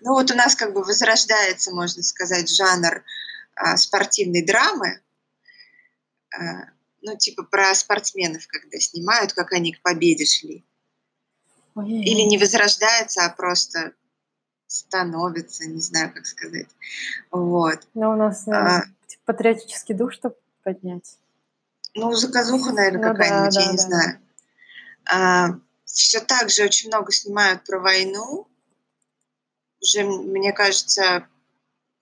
Ну 0.01 0.13
вот 0.13 0.31
у 0.31 0.35
нас 0.35 0.55
как 0.55 0.73
бы 0.73 0.83
возрождается, 0.83 1.75
можно 1.75 2.03
сказать, 2.03 2.49
жанр 2.49 3.05
а, 3.55 3.77
спортивной 3.77 4.45
драмы. 4.45 5.01
А, 6.35 6.71
ну, 7.03 7.17
типа 7.17 7.43
про 7.43 7.75
спортсменов, 7.75 8.47
когда 8.47 8.79
снимают, 8.79 9.33
как 9.33 9.53
они 9.53 9.73
к 9.73 9.83
победе 9.83 10.25
шли. 10.25 10.65
Ой-ой-ой. 11.75 12.05
Или 12.05 12.23
не 12.23 12.39
возрождается, 12.39 13.25
а 13.25 13.31
просто 13.31 13.95
становится, 14.73 15.67
не 15.67 15.81
знаю, 15.81 16.13
как 16.13 16.27
сказать. 16.27 16.69
Вот. 17.31 17.87
Но 17.95 18.13
у 18.13 18.17
нас 18.17 18.47
а, 18.49 18.83
типа, 19.07 19.23
патриотический 19.27 19.95
дух, 19.95 20.13
чтобы 20.13 20.37
поднять. 20.63 21.19
Ну, 21.95 22.13
заказуха, 22.13 22.73
наверное, 22.73 23.09
ну, 23.09 23.17
какая-нибудь, 23.17 23.55
да, 23.55 23.61
я 23.61 23.67
да, 23.67 23.73
не 23.73 23.77
да. 23.77 23.83
знаю. 23.83 24.21
А, 25.11 25.49
все 25.85 26.21
так 26.21 26.51
же 26.51 26.65
очень 26.65 26.89
много 26.89 27.13
снимают 27.13 27.65
про 27.65 27.79
войну. 27.79 28.49
Уже, 29.81 30.05
мне 30.05 30.53
кажется, 30.53 31.27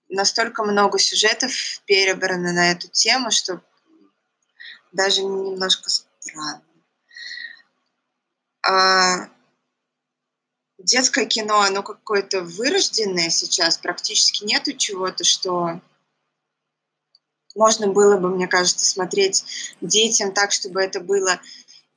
настолько 0.07 0.63
много 0.63 0.97
сюжетов 0.99 1.51
перебрано 1.85 2.53
на 2.53 2.71
эту 2.71 2.87
тему, 2.87 3.31
что 3.31 3.61
даже 4.91 5.23
немножко 5.23 5.89
странно. 5.89 6.61
А 8.63 9.29
детское 10.83 11.25
кино, 11.25 11.61
оно 11.61 11.83
какое-то 11.83 12.41
вырожденное 12.41 13.29
сейчас, 13.29 13.77
практически 13.77 14.43
нету 14.45 14.73
чего-то, 14.73 15.23
что 15.23 15.81
можно 17.55 17.87
было 17.87 18.17
бы, 18.17 18.29
мне 18.29 18.47
кажется, 18.47 18.85
смотреть 18.85 19.43
детям 19.81 20.33
так, 20.33 20.51
чтобы 20.51 20.81
это 20.81 20.99
было 20.99 21.39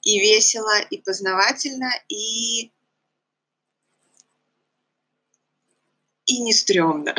и 0.02 0.18
весело, 0.18 0.80
и 0.90 0.98
познавательно, 0.98 1.90
и 2.08 2.70
и 6.26 6.40
не 6.40 6.52
стрёмно. 6.52 7.14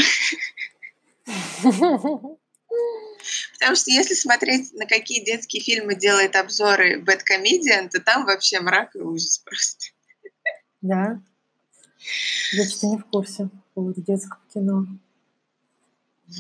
Потому 3.54 3.76
что 3.76 3.92
если 3.92 4.14
смотреть, 4.14 4.74
на 4.74 4.86
какие 4.86 5.24
детские 5.24 5.64
фильмы 5.64 5.96
делает 5.96 6.36
обзоры 6.36 7.00
Бэткомедиан, 7.00 7.90
то 7.90 8.00
там 8.00 8.26
вообще 8.26 8.60
мрак 8.60 8.96
и 8.96 9.00
ужас 9.00 9.40
просто. 9.40 9.88
Да. 10.82 11.22
Я 12.54 12.68
что-то 12.68 12.88
не 12.88 12.98
в 12.98 13.06
курсе 13.06 13.44
по 13.48 13.62
поводу 13.74 14.02
детского 14.02 14.42
кино. 14.54 14.86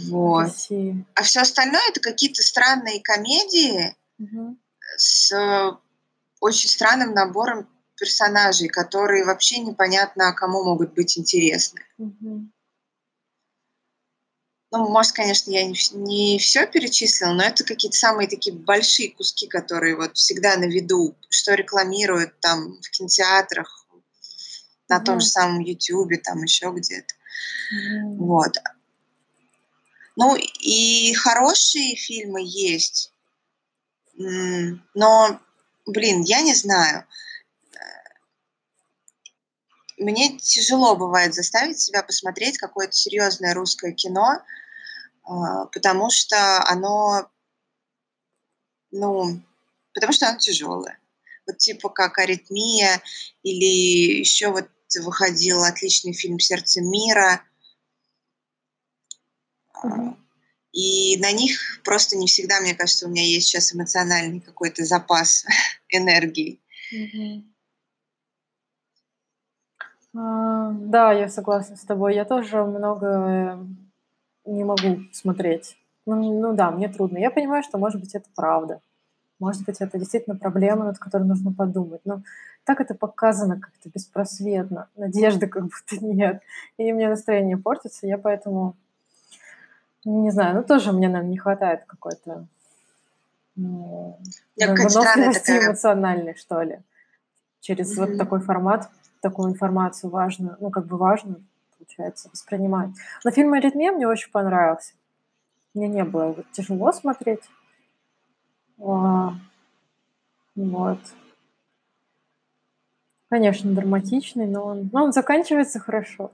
Вот. 0.07 0.51
А 1.13 1.23
все 1.23 1.41
остальное 1.41 1.81
это 1.89 1.99
какие-то 1.99 2.41
странные 2.41 3.01
комедии 3.01 3.95
угу. 4.17 4.57
с 4.97 5.31
очень 6.39 6.69
странным 6.69 7.13
набором 7.13 7.67
персонажей, 7.97 8.67
которые 8.67 9.25
вообще 9.25 9.59
непонятно 9.59 10.33
кому 10.33 10.63
могут 10.63 10.93
быть 10.93 11.17
интересны. 11.17 11.81
Угу. 11.97 12.49
Ну, 14.71 14.89
может, 14.89 15.13
конечно, 15.13 15.51
я 15.51 15.65
не, 15.65 15.77
не 15.93 16.37
все 16.39 16.67
перечислила, 16.67 17.31
но 17.31 17.43
это 17.43 17.63
какие-то 17.63 17.97
самые 17.97 18.27
такие 18.27 18.53
большие 18.53 19.11
куски, 19.11 19.47
которые 19.47 19.95
вот 19.95 20.17
всегда 20.17 20.57
на 20.57 20.65
виду, 20.65 21.15
что 21.29 21.53
рекламируют 21.53 22.37
там 22.41 22.73
в 22.81 22.89
кинотеатрах, 22.89 23.84
на 24.87 24.99
том 24.99 25.19
же 25.19 25.27
самом 25.27 25.59
Ютубе, 25.59 26.17
там 26.17 26.43
еще 26.43 26.71
где-то. 26.71 27.13
Вот. 28.17 28.57
Ну, 30.15 30.35
и 30.35 31.13
хорошие 31.13 31.95
фильмы 31.95 32.41
есть, 32.43 33.11
но 34.17 35.39
блин, 35.85 36.21
я 36.21 36.41
не 36.41 36.53
знаю. 36.53 37.05
Мне 39.97 40.37
тяжело 40.37 40.95
бывает 40.95 41.33
заставить 41.33 41.79
себя 41.79 42.03
посмотреть 42.03 42.57
какое-то 42.57 42.93
серьезное 42.93 43.53
русское 43.53 43.93
кино, 43.93 44.41
а, 45.23 45.65
потому 45.67 46.09
что 46.09 46.61
оно, 46.67 47.29
ну, 48.91 49.41
потому 49.93 50.11
что 50.11 50.27
оно 50.27 50.37
тяжелое. 50.37 50.99
Вот 51.47 51.59
типа 51.59 51.89
как 51.89 52.17
«Аритмия» 52.17 53.01
или 53.43 54.19
еще 54.19 54.49
вот 54.49 54.67
выходил 55.03 55.63
отличный 55.63 56.13
фильм 56.13 56.39
«Сердце 56.39 56.81
мира». 56.81 57.41
Mm-hmm. 59.83 60.15
И 60.75 61.17
на 61.21 61.31
них 61.31 61.81
просто 61.85 62.17
не 62.17 62.27
всегда, 62.27 62.59
мне 62.59 62.75
кажется, 62.75 63.07
у 63.07 63.09
меня 63.09 63.23
есть 63.23 63.47
сейчас 63.47 63.73
эмоциональный 63.73 64.41
какой-то 64.41 64.83
запас 64.83 65.45
энергии. 65.89 66.59
А, 70.13 70.71
да, 70.71 71.13
я 71.13 71.29
согласна 71.29 71.77
с 71.77 71.85
тобой. 71.85 72.15
Я 72.15 72.25
тоже 72.25 72.63
много 72.65 73.65
не 74.45 74.65
могу 74.65 75.03
смотреть. 75.13 75.77
Ну, 76.05 76.41
ну 76.41 76.53
да, 76.53 76.71
мне 76.71 76.89
трудно. 76.89 77.17
Я 77.19 77.31
понимаю, 77.31 77.63
что, 77.63 77.77
может 77.77 78.01
быть, 78.01 78.13
это 78.13 78.29
правда. 78.35 78.81
Может 79.39 79.65
быть, 79.65 79.77
это 79.79 79.97
действительно 79.97 80.35
проблема, 80.35 80.83
над 80.85 80.99
которой 80.99 81.23
нужно 81.23 81.53
подумать. 81.53 82.01
Но 82.03 82.21
так 82.65 82.81
это 82.81 82.95
показано 82.95 83.59
как-то 83.59 83.89
беспросветно. 83.89 84.89
Надежды 84.95 85.47
как 85.47 85.63
будто 85.63 86.03
нет. 86.03 86.41
И 86.77 86.91
мне 86.91 87.07
настроение 87.07 87.57
портится. 87.57 88.07
Я 88.07 88.17
поэтому 88.17 88.75
не 90.03 90.31
знаю, 90.31 90.55
ну 90.55 90.63
тоже 90.63 90.91
мне, 90.91 91.07
наверное, 91.07 91.31
не 91.31 91.37
хватает 91.37 91.85
какой-то 91.85 92.45
ну, 93.55 94.19
выносливости 94.57 95.51
эмоциональной, 95.51 96.35
что 96.35 96.61
ли. 96.61 96.79
Через 97.61 97.97
mm-hmm. 97.97 98.05
вот 98.05 98.17
такой 98.17 98.39
формат, 98.41 98.89
такую 99.21 99.51
информацию 99.51 100.09
важно, 100.09 100.57
ну, 100.59 100.69
как 100.69 100.85
бы 100.85 100.97
важно, 100.97 101.37
получается, 101.77 102.29
воспринимать. 102.31 102.89
Но 103.23 103.31
фильм 103.31 103.53
«Аритмия» 103.53 103.91
мне 103.91 104.07
очень 104.07 104.31
понравился. 104.31 104.93
Мне 105.73 105.87
не 105.87 106.03
было 106.03 106.35
тяжело 106.51 106.91
смотреть. 106.91 107.41
А, 108.79 109.33
вот. 110.55 110.99
Конечно, 113.29 113.73
драматичный, 113.73 114.45
но 114.45 114.65
он, 114.65 114.89
но 114.93 115.05
он 115.05 115.11
заканчивается 115.11 115.79
хорошо. 115.79 116.31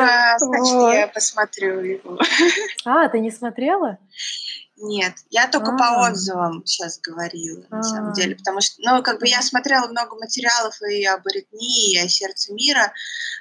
А, 0.00 0.38
значит, 0.38 0.74
вот. 0.74 0.94
я 0.94 1.08
посмотрю 1.08 1.80
его. 1.80 2.18
А, 2.84 3.08
ты 3.08 3.20
не 3.20 3.30
смотрела? 3.30 3.98
Нет, 4.76 5.14
я 5.30 5.46
только 5.46 5.72
А-а-а. 5.72 5.78
по 5.78 6.10
отзывам 6.10 6.64
сейчас 6.64 6.98
говорила, 6.98 7.60
на 7.70 7.78
А-а-а. 7.78 7.82
самом 7.82 8.12
деле, 8.14 8.34
потому 8.34 8.60
что, 8.60 8.80
ну, 8.80 9.02
как 9.02 9.20
бы 9.20 9.28
я 9.28 9.42
смотрела 9.42 9.86
много 9.86 10.16
материалов 10.16 10.80
и 10.82 11.04
об 11.04 11.26
аритмии, 11.26 11.92
и 11.94 11.98
о 11.98 12.08
сердце 12.08 12.52
мира, 12.54 12.92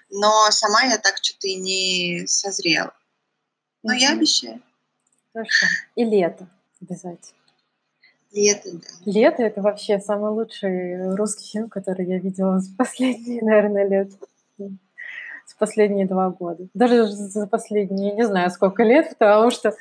но 0.10 0.52
сама 0.52 0.84
я 0.84 0.98
так 0.98 1.18
что-то 1.18 1.48
и 1.48 1.56
не 1.56 2.28
созрела. 2.28 2.94
Но 3.82 3.94
угу. 3.94 4.00
я 4.00 4.12
обещаю. 4.12 4.62
Хорошо. 5.34 5.66
И 5.96 6.04
лето 6.04 6.48
обязательно. 6.82 7.41
Лето, 8.34 8.70
да. 8.74 9.12
Лето— 9.12 9.44
это 9.44 9.62
вообще 9.62 10.00
самый 10.00 10.32
лучший 10.32 11.16
русский 11.16 11.52
фильм, 11.52 11.70
который 11.70 12.06
я 12.06 12.20
видела 12.20 12.60
за 12.60 12.76
последние, 12.78 13.42
наверное, 13.44 13.88
лет 13.88 14.12
последние 15.62 16.08
два 16.08 16.32
года. 16.32 16.68
Даже 16.74 17.06
за 17.06 17.46
последние, 17.46 18.14
не 18.14 18.26
знаю, 18.26 18.50
сколько 18.50 18.82
лет, 18.82 19.16
потому 19.20 19.52
что 19.52 19.76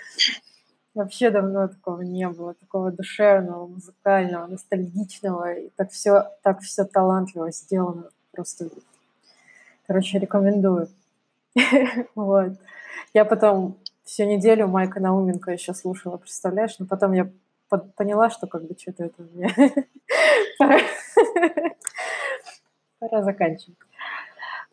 вообще 0.94 1.30
давно 1.30 1.68
такого 1.68 2.02
не 2.02 2.28
было, 2.28 2.52
такого 2.52 2.92
душевного, 2.92 3.66
музыкального, 3.66 4.46
ностальгичного, 4.46 5.54
и 5.54 5.70
так 5.76 5.90
все, 5.90 6.32
так 6.42 6.60
все 6.60 6.84
талантливо 6.84 7.50
сделано. 7.50 8.10
Просто, 8.30 8.68
короче, 9.86 10.18
рекомендую. 10.18 10.88
Вот. 12.14 12.52
Я 13.14 13.24
потом 13.24 13.78
всю 14.04 14.24
неделю 14.24 14.68
Майка 14.68 15.00
Науменко 15.00 15.50
еще 15.50 15.72
слушала, 15.72 16.18
представляешь? 16.18 16.78
Но 16.78 16.84
потом 16.84 17.12
я 17.14 17.30
поняла, 17.78 18.30
что 18.30 18.46
как 18.46 18.66
бы 18.66 18.76
что-то 18.78 19.04
это 19.04 19.22
у 19.22 19.24
меня 19.24 19.48
пора 22.98 23.22
заканчивать. 23.22 23.78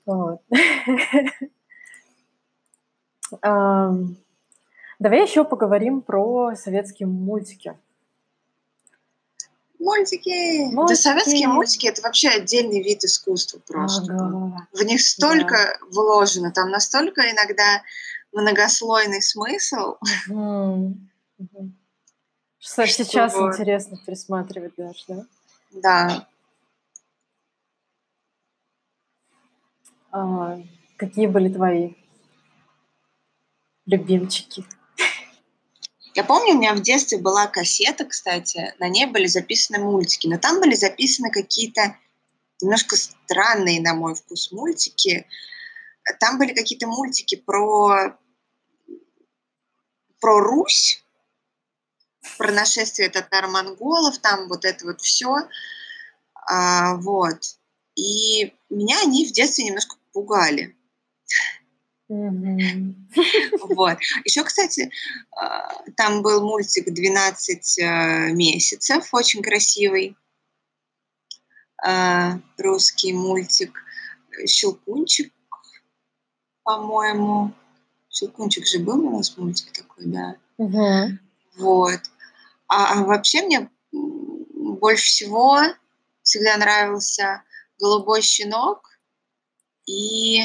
Вот. 0.05 0.41
Давай 4.99 5.21
еще 5.21 5.43
поговорим 5.43 6.01
про 6.01 6.55
советские 6.55 7.07
мультики. 7.07 7.77
Мультики. 9.79 10.65
мультики. 10.73 10.88
Да 10.89 10.95
советские 10.95 11.47
мультики 11.49 11.88
это 11.88 12.01
вообще 12.01 12.29
отдельный 12.29 12.81
вид 12.81 13.03
искусства 13.03 13.60
просто. 13.67 14.13
Ага. 14.13 14.67
В 14.73 14.81
них 14.83 15.01
столько 15.01 15.55
да. 15.55 15.77
вложено, 15.91 16.51
там 16.51 16.71
настолько 16.71 17.21
иногда 17.29 17.83
многослойный 18.31 19.21
смысл. 19.21 19.97
Угу. 20.29 20.95
Что 22.67 22.86
сейчас 22.86 23.34
интересно 23.36 23.97
пересматривать 24.06 24.73
даже, 24.75 25.03
да? 25.08 25.25
Да. 25.71 26.27
А, 30.12 30.60
какие 30.97 31.27
были 31.27 31.47
твои 31.51 31.93
любимчики? 33.86 34.65
Я 36.13 36.25
помню, 36.25 36.56
у 36.56 36.58
меня 36.58 36.73
в 36.73 36.82
детстве 36.82 37.17
была 37.19 37.47
кассета, 37.47 38.03
кстати, 38.03 38.73
на 38.80 38.89
ней 38.89 39.06
были 39.06 39.27
записаны 39.27 39.80
мультики, 39.80 40.27
но 40.27 40.38
там 40.38 40.60
были 40.60 40.75
записаны 40.75 41.32
какие-то 41.32 41.95
немножко 42.62 42.97
странные, 42.97 43.82
на 43.82 43.93
мой 43.93 44.13
вкус, 44.13 44.51
мультики. 44.51 45.25
Там 46.19 46.38
были 46.38 46.53
какие-то 46.53 46.88
мультики 46.88 47.36
про, 47.36 48.17
про 50.19 50.39
Русь, 50.39 51.03
про 52.37 52.51
нашествие 52.51 53.09
татар-монголов, 53.09 54.17
там 54.19 54.47
вот 54.47 54.65
это 54.65 54.85
вот 54.85 55.01
все. 55.01 55.35
А, 56.47 56.95
вот. 56.95 57.57
И 57.95 58.53
меня 58.69 59.01
они 59.01 59.25
в 59.25 59.31
детстве 59.31 59.65
немножко 59.65 59.95
пугали. 60.13 60.75
Вот. 62.09 63.97
Еще, 64.23 64.43
кстати, 64.43 64.91
а, 65.35 65.83
там 65.97 66.21
был 66.21 66.41
мультик 66.41 66.87
«12 66.87 67.79
э, 67.79 68.31
месяцев», 68.31 69.13
очень 69.13 69.41
красивый. 69.41 70.15
А, 71.83 72.39
русский 72.57 73.13
мультик. 73.13 73.83
«Щелкунчик», 74.45 75.33
по-моему. 76.63 77.53
«Щелкунчик» 78.09 78.65
же 78.67 78.79
был 78.79 79.05
у 79.05 79.17
нас 79.17 79.35
мультик 79.37 79.71
такой, 79.73 80.05
да. 80.05 80.35
Вот. 81.57 81.99
А, 82.67 82.93
а 82.93 83.03
вообще 83.03 83.41
мне 83.43 83.69
больше 83.91 85.06
всего 85.06 85.60
всегда 86.21 86.58
нравился 86.58 87.43
«Голубой 87.80 88.21
щенок» 88.21 88.99
и 89.86 90.41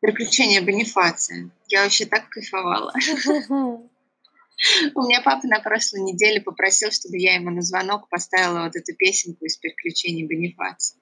«Приключения 0.00 0.62
Бонифация». 0.62 1.50
Я 1.68 1.82
вообще 1.82 2.06
так 2.06 2.28
кайфовала. 2.28 2.92
У 4.94 5.02
меня 5.02 5.20
папа 5.22 5.46
на 5.48 5.58
прошлой 5.60 6.02
неделе 6.02 6.40
попросил, 6.40 6.92
чтобы 6.92 7.18
я 7.18 7.34
ему 7.34 7.50
на 7.50 7.62
звонок 7.62 8.08
поставила 8.08 8.64
вот 8.64 8.76
эту 8.76 8.94
песенку 8.94 9.44
из 9.44 9.56
«Приключений 9.56 10.26
Бонифация». 10.26 11.00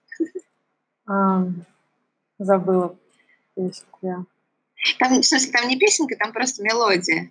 А, 1.07 1.45
забыла 2.39 2.97
песенку 3.55 3.99
я. 4.03 4.25
Там, 4.99 5.21
в 5.21 5.25
смысле, 5.25 5.53
там 5.53 5.69
не 5.69 5.77
песенка, 5.79 6.17
там 6.17 6.33
просто 6.33 6.63
мелодия 6.63 7.31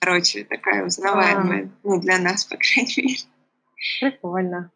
короче, 0.00 0.44
такая 0.44 0.84
узнаваемая, 0.84 1.66
а. 1.66 1.68
ну, 1.82 2.00
для 2.00 2.18
нас, 2.18 2.44
по 2.44 2.56
крайней 2.56 2.94
мере. 2.96 3.18
Прикольно. 4.00 4.70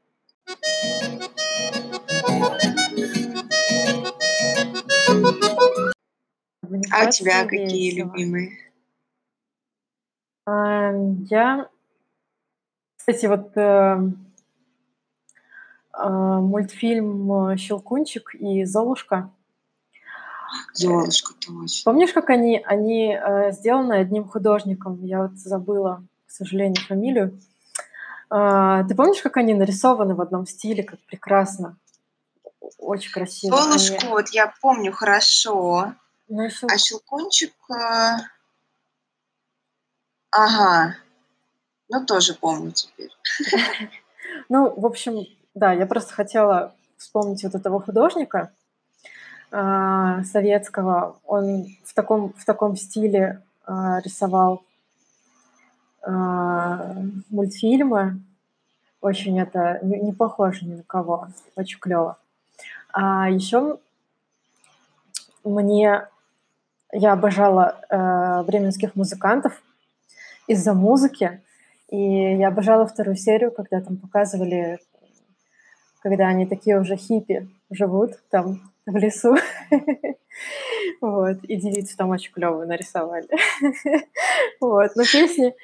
А 6.93 7.07
у 7.07 7.11
тебя 7.11 7.45
какие 7.47 7.99
любимые? 7.99 8.59
А, 10.47 10.93
я, 11.31 11.69
кстати, 12.97 13.27
вот 13.27 13.57
э, 13.57 14.11
э, 15.99 16.09
мультфильм 16.09 17.57
«Щелкунчик» 17.57 18.35
и 18.35 18.65
«Золушка» 18.65 19.31
Золушка, 20.73 21.35
точно. 21.35 21.85
Помнишь, 21.85 22.13
как 22.13 22.31
они, 22.31 22.63
они 22.65 23.15
э, 23.15 23.53
сделаны 23.53 23.95
одним 23.95 24.29
художником? 24.29 25.05
Я 25.05 25.23
вот 25.23 25.33
забыла, 25.37 26.05
к 26.27 26.31
сожалению, 26.31 26.85
фамилию. 26.87 27.41
Э, 28.31 28.85
ты 28.89 28.95
помнишь, 28.95 29.23
как 29.23 29.37
они 29.37 29.55
нарисованы 29.55 30.15
в 30.15 30.21
одном 30.21 30.47
стиле, 30.47 30.83
как 30.83 31.01
прекрасно? 31.01 31.77
Очень 32.79 33.13
красиво. 33.13 33.57
Золушку, 33.57 33.97
они... 34.01 34.11
вот 34.11 34.29
я 34.31 34.53
помню 34.61 34.93
хорошо. 34.93 35.95
Ну, 36.29 36.51
щел... 36.51 36.69
А 36.71 36.79
Щелкунчик... 36.79 37.55
Э... 37.71 38.19
Ага. 40.31 40.97
Ну, 41.89 42.05
тоже 42.07 42.35
помню 42.35 42.73
теперь. 42.73 43.11
Ну, 44.49 44.75
в 44.77 44.85
общем, 44.85 45.27
да, 45.55 45.73
я 45.73 45.87
просто 45.87 46.13
хотела 46.13 46.75
вспомнить 46.97 47.45
вот 47.45 47.55
этого 47.55 47.81
художника, 47.81 48.53
советского. 50.25 51.17
Он 51.25 51.67
в 51.85 51.95
таком, 51.95 52.33
в 52.33 52.45
таком 52.45 52.77
стиле 52.77 53.41
а, 53.67 54.01
рисовал 54.01 54.63
а, 56.03 56.97
мультфильмы. 57.31 58.21
Очень 59.01 59.39
это 59.39 59.79
не 59.83 60.13
похоже 60.13 60.65
ни 60.65 60.75
на 60.77 60.83
кого. 60.83 61.29
Очень 61.57 61.79
клево. 61.79 62.19
А 62.93 63.29
еще 63.29 63.79
мне 65.45 66.09
я 66.93 67.13
обожала 67.13 67.81
э, 67.91 68.45
бременских 68.45 68.95
музыкантов 68.95 69.61
из-за 70.47 70.75
музыки. 70.75 71.43
И 71.91 71.99
я 71.99 72.49
обожала 72.49 72.87
вторую 72.87 73.17
серию, 73.17 73.51
когда 73.51 73.81
там 73.81 73.97
показывали, 73.97 74.79
когда 76.03 76.29
они 76.29 76.47
такие 76.47 76.81
уже 76.81 76.97
хиппи 76.97 77.51
живут 77.69 78.13
там 78.31 78.61
в 78.87 78.97
лесу. 78.97 79.37
Вот, 81.01 81.45
и 81.45 81.57
девицу 81.57 81.97
там 81.97 82.11
очень 82.11 82.33
клевую 82.33 82.67
нарисовали. 82.67 83.29
Вот, 84.61 84.91
но 84.97 85.05
песни, 85.05 85.55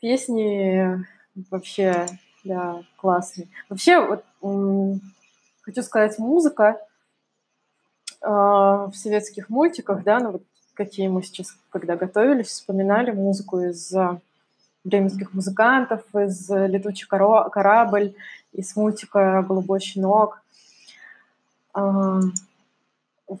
песни 0.00 1.04
вообще, 1.50 2.06
да, 2.44 2.82
классные. 2.96 3.48
Вообще, 3.68 4.00
вот, 4.00 4.24
хочу 5.60 5.82
сказать, 5.82 6.18
музыка 6.18 6.80
э, 8.22 8.26
в 8.26 8.92
советских 8.94 9.50
мультиках, 9.50 10.02
да, 10.02 10.18
ну 10.18 10.30
вот 10.32 10.42
какие 10.72 11.08
мы 11.08 11.22
сейчас, 11.22 11.54
когда 11.70 11.96
готовились, 11.96 12.48
вспоминали 12.48 13.10
музыку 13.10 13.60
из 13.60 13.92
бременских 14.84 15.34
музыкантов, 15.34 16.02
из 16.14 16.48
«Летучий 16.48 17.06
корабль», 17.06 18.14
из 18.52 18.74
мультика 18.76 19.44
«Голубой 19.46 19.80
щенок», 19.80 20.42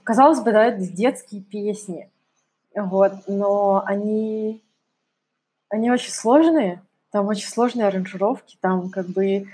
казалось 0.04 0.40
бы, 0.40 0.52
да, 0.52 0.70
детские 0.70 1.42
песни, 1.42 2.08
вот, 2.74 3.12
но 3.26 3.82
они, 3.86 4.62
они 5.68 5.90
очень 5.90 6.12
сложные, 6.12 6.82
там 7.10 7.26
очень 7.26 7.48
сложные 7.48 7.88
аранжировки, 7.88 8.56
там 8.60 8.90
как 8.90 9.06
бы 9.06 9.46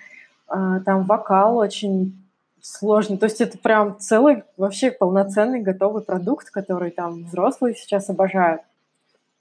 а, 0.48 0.80
там 0.80 1.04
вокал 1.04 1.56
очень 1.56 2.20
сложный, 2.60 3.18
то 3.18 3.26
есть 3.26 3.40
это 3.40 3.58
прям 3.58 3.98
целый 3.98 4.42
вообще 4.56 4.90
полноценный 4.90 5.60
готовый 5.60 6.02
продукт, 6.02 6.50
который 6.50 6.90
там 6.90 7.24
взрослые 7.24 7.74
сейчас 7.74 8.10
обожают. 8.10 8.62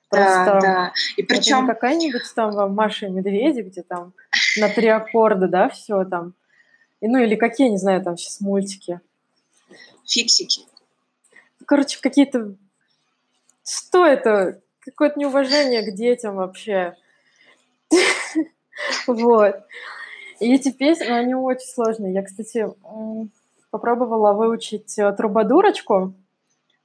Просто 0.09 0.45
да, 0.45 0.59
да. 0.59 0.93
И 1.17 1.23
причем... 1.23 1.57
Это 1.57 1.61
не 1.63 1.67
какая-нибудь 1.73 2.21
там 2.35 2.75
Маша 2.75 3.07
и 3.07 3.09
Медведи, 3.09 3.61
где 3.61 3.81
там 3.81 4.13
на 4.59 4.69
три 4.69 4.87
аккорда, 4.87 5.47
да, 5.47 5.69
все 5.69 6.05
там. 6.05 6.33
И, 7.01 7.07
ну 7.07 7.17
или 7.17 7.35
какие, 7.35 7.69
не 7.69 7.77
знаю, 7.77 8.03
там 8.03 8.15
сейчас 8.15 8.39
мультики 8.39 9.01
фиксики. 10.05 10.63
Короче, 11.65 11.99
какие-то... 12.01 12.55
Что 13.65 14.05
это? 14.05 14.61
Какое-то 14.79 15.19
неуважение 15.19 15.81
к 15.83 15.95
детям 15.95 16.35
вообще. 16.35 16.95
Вот. 19.07 19.55
И 20.39 20.53
эти 20.53 20.71
песни, 20.71 21.05
они 21.05 21.35
очень 21.35 21.67
сложные. 21.67 22.13
Я, 22.13 22.23
кстати, 22.23 22.67
попробовала 23.69 24.33
выучить 24.33 24.97
э, 24.99 25.11
трубадурочку. 25.13 26.13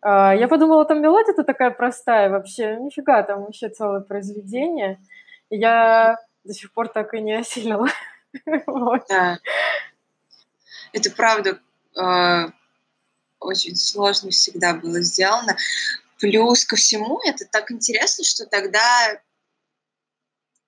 А, 0.00 0.34
я 0.34 0.48
подумала, 0.48 0.84
там 0.84 1.02
мелодия-то 1.02 1.44
такая 1.44 1.70
простая 1.70 2.30
вообще. 2.30 2.76
Нифига, 2.76 3.22
там 3.22 3.44
вообще 3.44 3.68
целое 3.68 4.00
произведение. 4.00 5.00
Я 5.50 6.18
до 6.44 6.54
сих 6.54 6.72
пор 6.72 6.88
так 6.88 7.14
и 7.14 7.20
не 7.20 7.34
осилила. 7.34 7.88
Да. 9.08 9.38
Это 10.92 11.10
правда 11.10 11.58
а, 11.96 12.50
очень 13.40 13.76
сложно 13.76 14.30
всегда 14.30 14.74
было 14.74 15.00
сделано. 15.00 15.56
Плюс 16.18 16.64
ко 16.64 16.76
всему, 16.76 17.20
это 17.24 17.44
так 17.44 17.70
интересно, 17.70 18.24
что 18.24 18.46
тогда 18.46 19.20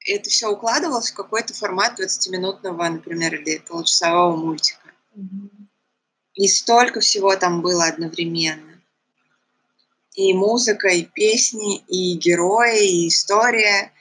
это 0.06 0.30
все 0.30 0.48
укладывалось 0.48 1.10
в 1.10 1.14
какой-то 1.14 1.54
формат 1.54 2.00
20-минутного, 2.00 2.88
например, 2.88 3.34
или 3.34 3.58
получасового 3.58 4.36
мультика. 4.36 4.92
Mm-hmm. 5.16 5.66
И 6.34 6.48
столько 6.48 7.00
всего 7.00 7.36
там 7.36 7.60
было 7.60 7.86
одновременно. 7.86 8.80
И 10.14 10.32
музыка, 10.32 10.88
и 10.88 11.04
песни, 11.04 11.78
и 11.88 12.16
герои, 12.16 13.04
и 13.04 13.08
история. 13.08 13.92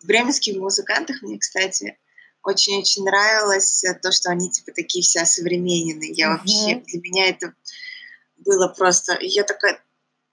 в 0.00 0.06
бременских 0.06 0.56
музыкантах 0.56 1.22
мне, 1.22 1.38
кстати, 1.38 1.98
очень-очень 2.48 3.04
нравилось 3.04 3.84
то, 4.02 4.10
что 4.10 4.30
они 4.30 4.50
типа 4.50 4.72
такие 4.74 5.02
вся 5.02 5.24
современные. 5.24 6.12
Я 6.12 6.26
mm-hmm. 6.26 6.36
вообще, 6.38 6.74
для 6.86 7.00
меня 7.00 7.28
это 7.28 7.52
было 8.38 8.68
просто... 8.68 9.16
Я 9.20 9.44
такая, 9.44 9.80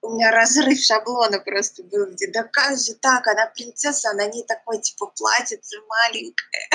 у 0.01 0.15
меня 0.15 0.32
разрыв 0.32 0.80
шаблона 0.80 1.39
просто 1.39 1.84
был, 1.84 2.08
где 2.12 2.32
да 2.32 2.43
как 2.43 2.78
же 2.78 2.93
так, 2.95 3.28
она 3.28 3.47
принцесса, 3.47 4.12
она 4.12 4.28
не 4.28 4.43
такой, 4.43 4.80
типа, 4.80 5.12
платьице 5.15 5.78
маленькое. 5.88 6.69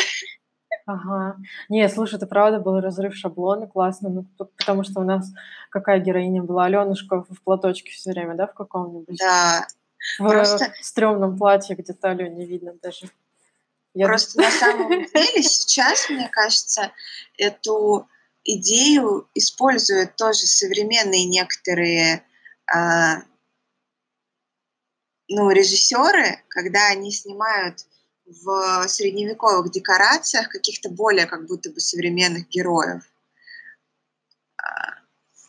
Ага. 0.87 1.37
Не, 1.69 1.89
слушай, 1.89 2.17
это 2.17 2.27
правда 2.27 2.59
был 2.61 2.81
разрыв 2.81 3.15
шаблона, 3.15 3.67
классно, 3.67 4.09
ну, 4.09 4.27
потому 4.37 4.85
что 4.85 5.01
у 5.01 5.05
нас 5.05 5.27
какая 5.71 6.01
героиня 6.01 6.43
была? 6.43 6.67
Аленушка 6.67 7.25
в 7.29 7.43
платочке 7.43 7.93
все 7.93 8.11
время, 8.11 8.35
да, 8.35 8.47
в 8.47 8.55
каком-нибудь? 8.55 9.19
Да. 9.19 9.67
В 10.19 10.29
Просто... 10.29 10.73
стрёмном 10.81 11.37
платье, 11.37 11.77
где 11.77 11.93
талию 11.93 12.33
не 12.35 12.47
видно 12.47 12.75
даже. 12.83 13.11
Я 13.95 14.07
Просто 14.07 14.41
на 14.41 14.51
самом 14.61 15.05
деле 15.05 15.43
сейчас, 15.43 16.09
мне 16.09 16.29
кажется, 16.29 16.93
эту 17.39 18.09
идею 18.45 19.29
используют 19.35 20.17
тоже 20.17 20.47
современные 20.47 21.25
некоторые 21.27 22.25
а, 22.67 23.23
ну, 25.29 25.51
режиссеры, 25.51 26.43
когда 26.49 26.89
они 26.89 27.13
снимают 27.13 27.87
в 28.27 28.87
средневековых 28.89 29.71
декорациях 29.71 30.49
каких-то 30.49 30.89
более 30.89 31.27
как 31.27 31.47
будто 31.47 31.71
бы 31.71 31.81
современных 31.81 32.49
героев. 32.49 33.03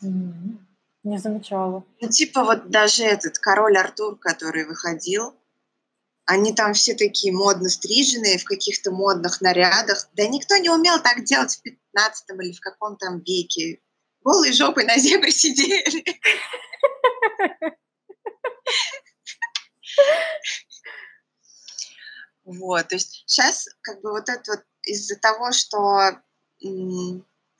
Не 0.02 1.18
замечала. 1.18 1.84
Ну, 2.00 2.08
типа 2.08 2.44
вот 2.44 2.70
даже 2.70 3.04
этот 3.04 3.38
король 3.38 3.76
Артур, 3.76 4.16
который 4.16 4.64
выходил, 4.64 5.34
они 6.26 6.54
там 6.54 6.74
все 6.74 6.94
такие 6.94 7.32
модно 7.32 7.68
стриженные, 7.68 8.38
в 8.38 8.44
каких-то 8.44 8.90
модных 8.90 9.40
нарядах. 9.40 10.08
Да 10.14 10.26
никто 10.26 10.56
не 10.56 10.70
умел 10.70 11.00
так 11.02 11.24
делать 11.24 11.56
в 11.56 11.62
15 11.62 12.24
или 12.42 12.52
в 12.52 12.60
каком 12.60 12.96
там 12.96 13.20
веке. 13.20 13.80
Голые 14.22 14.52
жопы 14.52 14.84
на 14.84 14.98
зебре 14.98 15.30
сидели. 15.32 16.04
Вот, 22.44 22.88
то 22.88 22.96
есть 22.96 23.24
сейчас 23.26 23.68
как 23.82 24.00
бы 24.02 24.10
вот 24.10 24.28
это 24.28 24.52
вот 24.52 24.62
из-за 24.84 25.16
того, 25.16 25.52
что 25.52 26.20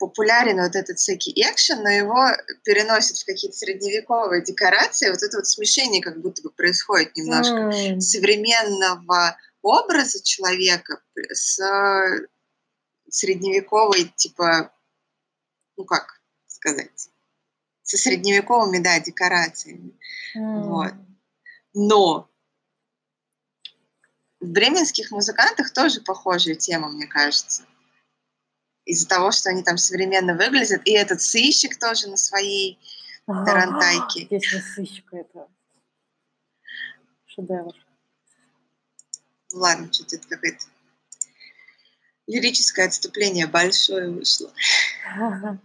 популярен 0.03 0.61
вот 0.61 0.75
этот 0.75 0.99
всякий 0.99 1.31
экшен, 1.31 1.81
но 1.81 1.89
его 1.89 2.27
переносят 2.65 3.17
в 3.17 3.25
какие-то 3.25 3.55
средневековые 3.55 4.43
декорации, 4.43 5.09
вот 5.09 5.23
это 5.23 5.37
вот 5.37 5.47
смешение 5.47 6.01
как 6.01 6.19
будто 6.19 6.41
бы 6.41 6.49
происходит 6.49 7.15
немножко 7.15 7.53
mm. 7.53 8.01
современного 8.01 9.37
образа 9.61 10.21
человека 10.21 10.99
с 11.31 11.57
средневековой, 13.09 14.11
типа, 14.13 14.73
ну 15.77 15.85
как 15.85 16.19
сказать, 16.47 17.09
со 17.83 17.95
средневековыми, 17.97 18.79
да, 18.79 18.99
декорациями. 18.99 19.97
Mm. 20.35 20.63
Вот. 20.63 20.93
Но 21.73 22.29
в 24.41 24.47
бременских 24.47 25.11
музыкантах 25.11 25.71
тоже 25.71 26.01
похожая 26.01 26.55
тема, 26.55 26.89
мне 26.89 27.07
кажется. 27.07 27.63
Из-за 28.85 29.07
того, 29.07 29.31
что 29.31 29.49
они 29.49 29.63
там 29.63 29.77
современно 29.77 30.35
выглядят. 30.35 30.81
И 30.85 30.91
этот 30.91 31.21
сыщик 31.21 31.79
тоже 31.79 32.09
на 32.09 32.17
своей 32.17 32.79
ага. 33.27 33.45
тарантайке. 33.45 34.25
Песня 34.25 34.61
сыщика 34.61 35.17
это 35.17 35.47
шедевр. 37.25 37.73
Ладно, 39.53 39.91
что-то 39.91 40.15
это 40.15 40.27
какое-то 40.27 40.65
лирическое 42.27 42.87
отступление 42.87 43.47
большое 43.47 44.09
вышло. 44.09 44.51
Ага. 45.15 45.59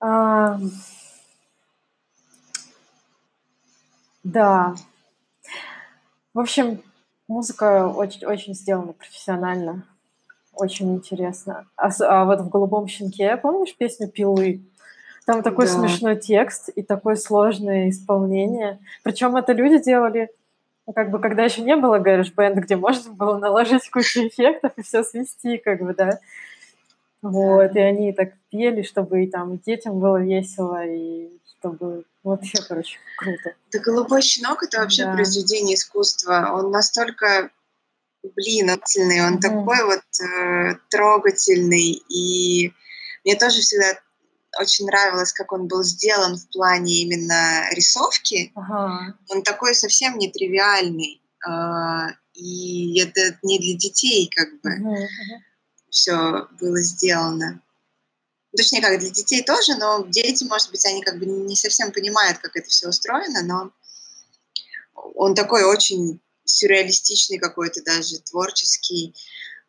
А, 0.00 0.58
да. 4.22 4.74
В 6.32 6.40
общем, 6.40 6.82
музыка 7.28 7.86
очень, 7.86 8.26
очень 8.26 8.54
сделана 8.54 8.92
профессионально. 8.92 9.86
Очень 10.56 10.94
интересно. 10.94 11.66
А, 11.76 11.90
а 12.00 12.24
вот 12.24 12.40
в 12.40 12.48
«Голубом 12.48 12.86
щенке» 12.86 13.36
помнишь 13.36 13.76
песню 13.76 14.08
«Пилы»? 14.08 14.62
Там 15.26 15.42
такой 15.42 15.66
да. 15.66 15.72
смешной 15.72 16.16
текст 16.16 16.68
и 16.68 16.82
такое 16.82 17.16
сложное 17.16 17.88
исполнение. 17.88 18.78
Причем 19.02 19.36
это 19.36 19.52
люди 19.52 19.82
делали, 19.82 20.28
ну, 20.86 20.92
как 20.92 21.10
бы, 21.10 21.18
когда 21.18 21.44
еще 21.44 21.62
не 21.62 21.76
было 21.76 21.98
гараж-бенд, 21.98 22.56
где 22.58 22.76
можно 22.76 23.12
было 23.14 23.38
наложить 23.38 23.90
кучу 23.90 24.28
эффектов 24.28 24.72
и 24.76 24.82
все 24.82 25.02
свести, 25.02 25.56
как 25.56 25.80
бы, 25.80 25.94
да. 25.94 26.18
Вот, 27.22 27.74
и 27.74 27.78
они 27.78 28.12
так 28.12 28.34
пели, 28.50 28.82
чтобы 28.82 29.24
и 29.24 29.30
там 29.30 29.58
детям 29.58 29.98
было 29.98 30.18
весело, 30.22 30.84
и 30.84 31.30
чтобы 31.46 32.04
вообще, 32.22 32.58
короче, 32.68 32.98
круто. 33.16 33.54
Да 33.72 33.78
«Голубой 33.78 34.20
щенок»— 34.20 34.62
это 34.64 34.80
вообще 34.80 35.04
да. 35.04 35.14
произведение 35.14 35.76
искусства. 35.76 36.50
Он 36.52 36.70
настолько, 36.70 37.50
блин, 38.36 38.70
отцельный, 38.70 39.26
он 39.26 39.36
mm 39.36 39.40
такой 39.40 39.84
вот 39.84 40.02
э, 40.20 40.76
трогательный, 40.90 42.02
и 42.08 42.72
мне 43.24 43.36
тоже 43.36 43.60
всегда 43.60 43.98
очень 44.60 44.86
нравилось, 44.86 45.32
как 45.32 45.52
он 45.52 45.66
был 45.66 45.82
сделан 45.82 46.36
в 46.36 46.48
плане 46.50 47.02
именно 47.02 47.68
рисовки. 47.72 48.52
Ага. 48.54 49.16
Он 49.30 49.42
такой 49.42 49.74
совсем 49.74 50.18
нетривиальный, 50.18 51.22
э, 51.46 51.50
и 52.34 53.00
это 53.00 53.36
не 53.42 53.58
для 53.58 53.76
детей, 53.76 54.30
как 54.34 54.60
бы. 54.60 54.70
Uh-huh, 54.70 55.06
все 55.94 56.48
было 56.60 56.82
сделано. 56.82 57.62
Точнее, 58.56 58.82
как 58.82 58.98
для 58.98 59.10
детей 59.10 59.42
тоже, 59.42 59.76
но 59.76 60.04
дети, 60.06 60.44
может 60.44 60.70
быть, 60.70 60.84
они 60.86 61.02
как 61.02 61.18
бы 61.18 61.26
не 61.26 61.56
совсем 61.56 61.92
понимают, 61.92 62.38
как 62.38 62.56
это 62.56 62.68
все 62.68 62.88
устроено, 62.88 63.42
но 63.42 63.72
он 65.14 65.34
такой 65.34 65.64
очень 65.64 66.20
сюрреалистичный 66.44 67.38
какой-то 67.38 67.82
даже, 67.82 68.18
творческий. 68.20 69.14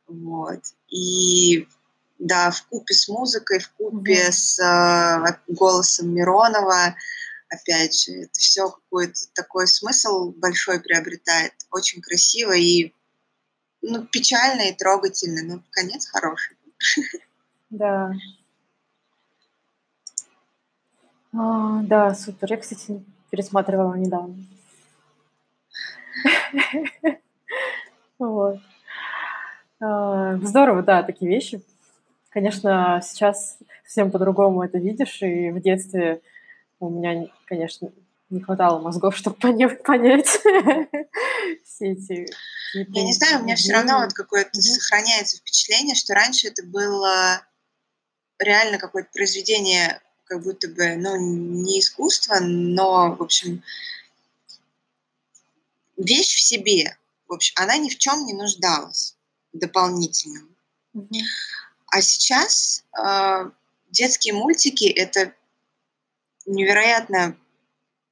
Вот. 0.08 0.62
И 0.90 1.68
да, 2.20 2.52
в 2.52 2.64
купе 2.68 2.94
с 2.94 3.08
музыкой, 3.08 3.60
в 3.60 3.70
купе 3.72 4.28
mm-hmm. 4.28 4.32
с 4.32 4.60
э, 4.60 5.54
голосом 5.54 6.14
Миронова, 6.14 6.96
опять 7.50 8.00
же, 8.00 8.12
это 8.14 8.40
все 8.40 8.70
какой-то 8.70 9.20
такой 9.34 9.68
смысл 9.68 10.32
большой 10.32 10.80
приобретает. 10.80 11.54
Очень 11.72 12.02
красиво 12.02 12.54
и 12.54 12.94
ну, 13.82 14.06
печально 14.06 14.70
и 14.70 14.74
трогательно, 14.74 15.44
но 15.44 15.64
конец 15.72 16.08
хороший. 16.08 16.58
Да. 17.70 18.14
А, 21.34 21.82
да, 21.82 22.16
супер. 22.16 22.52
Я, 22.52 22.58
кстати, 22.58 23.04
пересматривала 23.30 23.96
недавно. 23.96 24.38
Вот. 28.18 28.60
А, 29.82 30.38
здорово, 30.38 30.82
да, 30.82 31.04
такие 31.04 31.30
вещи. 31.30 31.62
Конечно, 32.30 33.02
сейчас 33.04 33.58
совсем 33.84 34.10
по-другому 34.10 34.64
это 34.64 34.78
видишь, 34.78 35.22
и 35.22 35.52
в 35.52 35.62
детстве 35.62 36.22
у 36.80 36.90
меня, 36.90 37.28
конечно, 37.46 37.92
не 38.30 38.42
хватало 38.42 38.80
мозгов, 38.80 39.16
чтобы 39.18 39.38
понять, 39.38 39.84
понять 39.84 40.28
все 41.64 41.92
эти... 41.92 42.28
Я 42.74 43.04
не 43.04 43.14
знаю, 43.14 43.40
у 43.40 43.44
меня 43.44 43.56
все 43.56 43.74
равно 43.74 44.00
вот 44.00 44.14
какое-то 44.14 44.62
сохраняется 44.62 45.38
впечатление, 45.38 45.96
что 45.96 46.14
раньше 46.14 46.48
это 46.48 46.66
было 46.66 47.42
реально 48.40 48.78
какое-то 48.80 49.10
произведение, 49.14 50.02
как 50.26 50.44
будто 50.44 50.68
бы, 50.68 50.96
ну, 50.98 51.16
не 51.16 51.80
искусство, 51.80 52.38
но, 52.42 53.16
в 53.16 53.22
общем, 53.22 53.64
вещь 55.98 56.36
в 56.36 56.42
себе. 56.42 56.98
В 57.28 57.34
общем, 57.34 57.54
она 57.58 57.78
ни 57.78 57.90
в 57.90 57.98
чем 57.98 58.26
не 58.26 58.34
нуждалась 58.34 59.16
дополнительно. 59.54 60.42
А 61.88 62.02
сейчас 62.02 62.84
э, 62.98 63.50
детские 63.90 64.34
мультики 64.34 64.86
это 64.86 65.34
невероятно 66.46 67.38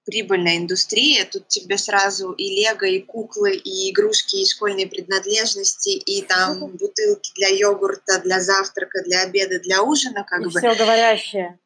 прибыльная 0.05 0.57
индустрия. 0.57 1.25
Тут 1.25 1.47
тебе 1.47 1.77
сразу 1.77 2.31
и 2.31 2.49
лего, 2.49 2.85
и 2.85 3.01
куклы, 3.01 3.55
и 3.55 3.91
игрушки, 3.91 4.37
и 4.37 4.45
школьные 4.45 4.87
принадлежности, 4.87 5.89
и 5.89 6.21
там 6.21 6.67
бутылки 6.77 7.31
для 7.35 7.49
йогурта, 7.49 8.19
для 8.19 8.41
завтрака, 8.41 9.01
для 9.03 9.21
обеда, 9.21 9.59
для 9.59 9.81
ужина, 9.81 10.23
как 10.23 10.41
и 10.41 10.45
бы. 10.45 10.59
Все 10.59 10.75
говорящее. 10.75 11.59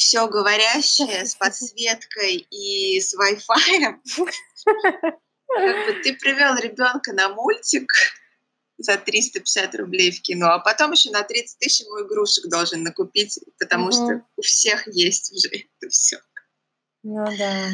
Все 0.00 0.26
говорящее 0.28 1.26
с 1.26 1.34
подсветкой 1.34 2.36
и 2.50 2.98
с 3.02 3.14
Wi-Fi. 3.14 4.00
Как 5.46 5.86
бы 5.86 6.02
ты 6.02 6.14
привел 6.14 6.56
ребенка 6.56 7.12
на 7.12 7.28
мультик 7.28 7.92
за 8.78 8.96
350 8.96 9.74
рублей 9.74 10.10
в 10.10 10.22
кино, 10.22 10.52
а 10.52 10.58
потом 10.58 10.92
еще 10.92 11.10
на 11.10 11.22
30 11.22 11.58
тысяч 11.58 11.84
ему 11.84 12.00
игрушек 12.00 12.48
должен 12.48 12.82
накупить, 12.82 13.38
потому 13.58 13.92
что 13.92 14.24
у 14.36 14.40
всех 14.40 14.88
есть 14.88 15.32
уже 15.32 15.48
это 15.48 15.90
все. 15.90 16.16
Ну 17.02 17.26
да. 17.36 17.68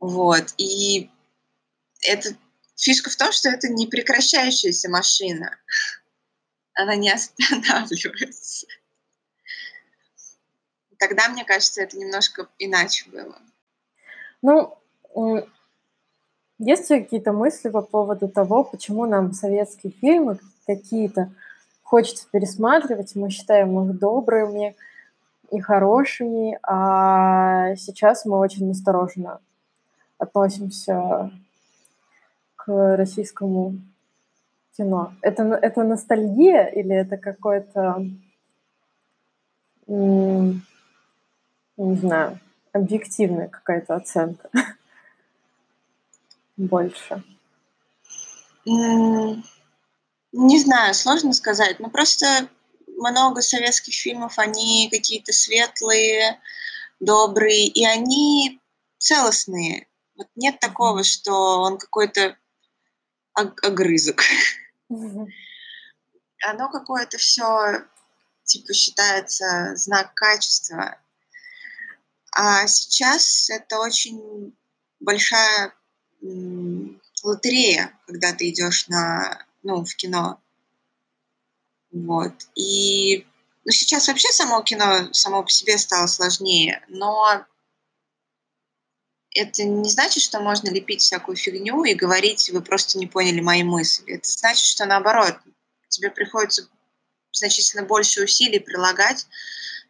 Вот. 0.00 0.54
И 0.56 1.10
это 2.00 2.34
фишка 2.76 3.10
в 3.10 3.16
том, 3.16 3.30
что 3.32 3.50
это 3.50 3.68
не 3.68 3.88
прекращающаяся 3.88 4.88
машина. 4.88 5.54
Она 6.72 6.96
не 6.96 7.10
останавливается. 7.10 8.66
Тогда, 10.98 11.28
мне 11.28 11.44
кажется, 11.44 11.82
это 11.82 11.96
немножко 11.96 12.48
иначе 12.58 13.08
было. 13.10 13.36
Ну, 14.42 14.76
есть 16.58 16.90
ли 16.90 17.02
какие-то 17.02 17.32
мысли 17.32 17.68
по 17.68 17.82
поводу 17.82 18.28
того, 18.28 18.64
почему 18.64 19.06
нам 19.06 19.32
советские 19.32 19.92
фильмы 19.92 20.38
какие-то 20.66 21.30
хочется 21.82 22.26
пересматривать, 22.30 23.14
мы 23.14 23.30
считаем 23.30 23.78
их 23.88 23.98
добрыми 23.98 24.76
и 25.50 25.60
хорошими, 25.60 26.58
а 26.62 27.74
сейчас 27.76 28.26
мы 28.26 28.38
очень 28.38 28.70
осторожно 28.70 29.40
относимся 30.18 31.30
к 32.56 32.96
российскому 32.96 33.78
кино. 34.76 35.14
Это, 35.22 35.44
это 35.44 35.84
ностальгия 35.84 36.66
или 36.66 36.94
это 36.94 37.16
какой-то, 37.16 38.04
не 41.86 41.96
знаю, 41.96 42.40
объективная 42.72 43.48
какая-то 43.48 43.94
оценка 43.94 44.50
больше? 46.56 47.22
Не 48.64 50.58
знаю, 50.58 50.94
сложно 50.94 51.32
сказать. 51.32 51.80
Ну, 51.80 51.90
просто 51.90 52.48
много 52.86 53.40
советских 53.40 53.94
фильмов, 53.94 54.38
они 54.38 54.88
какие-то 54.90 55.32
светлые, 55.32 56.40
добрые, 57.00 57.66
и 57.66 57.86
они 57.86 58.60
целостные. 58.98 59.86
Вот 60.16 60.28
нет 60.34 60.60
такого, 60.60 61.04
что 61.04 61.60
он 61.60 61.78
какой-то 61.78 62.36
огрызок. 63.32 64.22
Оно 64.90 66.68
какое-то 66.70 67.18
все, 67.18 67.84
типа, 68.44 68.74
считается 68.74 69.76
знак 69.76 70.12
качества. 70.14 70.98
А 72.40 72.68
сейчас 72.68 73.50
это 73.50 73.80
очень 73.80 74.54
большая 75.00 75.74
лотерея, 77.24 77.98
когда 78.06 78.32
ты 78.32 78.50
идешь 78.50 78.86
на, 78.86 79.44
ну, 79.64 79.84
в 79.84 79.92
кино. 79.96 80.40
Вот. 81.90 82.32
И 82.54 83.26
ну, 83.64 83.72
сейчас 83.72 84.06
вообще 84.06 84.28
само 84.30 84.62
кино 84.62 85.12
само 85.12 85.42
по 85.42 85.50
себе 85.50 85.78
стало 85.78 86.06
сложнее, 86.06 86.84
но 86.86 87.44
это 89.34 89.64
не 89.64 89.90
значит, 89.90 90.22
что 90.22 90.38
можно 90.38 90.68
лепить 90.68 91.00
всякую 91.00 91.34
фигню 91.34 91.82
и 91.82 91.94
говорить, 91.94 92.50
вы 92.50 92.62
просто 92.62 92.98
не 92.98 93.08
поняли 93.08 93.40
мои 93.40 93.64
мысли. 93.64 94.14
Это 94.14 94.30
значит, 94.30 94.64
что 94.64 94.86
наоборот, 94.86 95.36
тебе 95.88 96.08
приходится 96.12 96.68
значительно 97.32 97.82
больше 97.82 98.22
усилий 98.22 98.60
прилагать, 98.60 99.26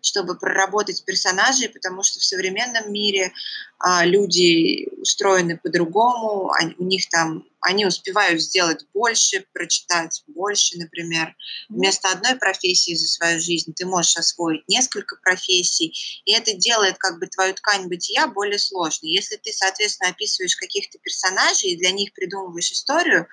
чтобы 0.01 0.39
проработать 0.39 1.05
персонажей, 1.05 1.69
потому 1.69 2.03
что 2.03 2.21
в 2.21 2.25
современном 2.25 2.93
мире 2.93 3.33
а, 3.79 4.05
люди 4.05 4.89
устроены 5.01 5.59
по-другому, 5.59 6.51
они, 6.53 6.75
у 6.79 6.85
них 6.85 7.09
там, 7.09 7.45
они 7.61 7.87
успевают 7.87 8.41
сделать 8.41 8.87
больше, 8.95 9.45
прочитать 9.53 10.23
больше, 10.27 10.79
например. 10.79 11.35
Вместо 11.69 12.11
одной 12.11 12.37
профессии 12.37 12.95
за 12.95 13.07
свою 13.07 13.41
жизнь 13.41 13.75
ты 13.75 13.87
можешь 13.87 14.17
освоить 14.17 14.67
несколько 14.69 15.17
профессий, 15.17 16.23
и 16.25 16.33
это 16.33 16.55
делает 16.55 16.99
как 16.99 17.19
бы 17.19 17.27
твою 17.27 17.55
ткань 17.55 17.89
бытия 17.89 18.27
более 18.27 18.59
сложной. 18.59 19.11
Если 19.11 19.37
ты, 19.37 19.53
соответственно, 19.53 20.11
описываешь 20.11 20.57
каких-то 20.57 20.99
персонажей 20.99 21.71
и 21.71 21.79
для 21.79 21.91
них 21.91 22.13
придумываешь 22.13 22.73
историю, 22.73 23.27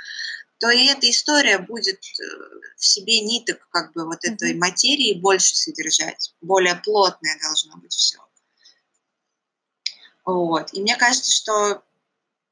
то 0.60 0.70
и 0.70 0.86
эта 0.86 1.10
история 1.10 1.60
будет 1.60 1.98
э, 1.98 2.24
в 2.78 2.86
себе 2.86 3.22
ниток 3.22 3.68
как 3.72 3.94
бы 3.94 4.06
вот 4.06 4.24
этой 4.24 4.54
mm-hmm. 4.54 4.60
материи 4.60 5.20
больше 5.20 5.56
содержать, 5.56 6.34
более 6.42 6.76
плотное 6.76 7.38
должно 7.42 7.78
быть 7.78 7.94
все. 7.94 8.20
Вот. 10.24 10.74
И 10.74 10.82
мне 10.82 10.96
кажется, 10.96 11.32
что, 11.32 11.84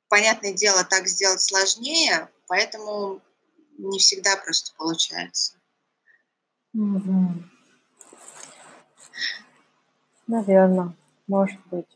понятное 0.10 0.54
дело, 0.54 0.84
так 0.84 1.08
сделать 1.08 1.42
сложнее, 1.42 2.30
поэтому 2.48 3.22
не 3.78 4.00
всегда 4.00 4.36
просто 4.38 4.74
получается. 4.78 5.56
Mm-hmm. 6.76 7.44
Наверное, 10.28 10.96
может 11.28 11.60
быть. 11.68 11.88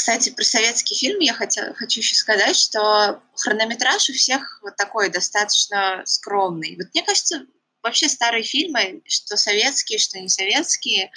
Кстати, 0.00 0.30
про 0.30 0.44
советский 0.44 0.94
фильм 0.94 1.20
я 1.20 1.34
хотя, 1.34 1.74
хочу 1.74 2.00
еще 2.00 2.14
сказать, 2.14 2.56
что 2.56 3.22
хронометраж 3.34 4.08
у 4.08 4.14
всех 4.14 4.58
вот 4.62 4.74
такой 4.76 5.10
достаточно 5.10 6.00
скромный. 6.06 6.74
Вот 6.76 6.86
мне 6.94 7.04
кажется, 7.04 7.44
вообще 7.82 8.08
старые 8.08 8.42
фильмы, 8.42 9.02
что 9.04 9.36
советские, 9.36 9.98
что 9.98 10.18
не 10.18 10.30
советские, 10.30 11.10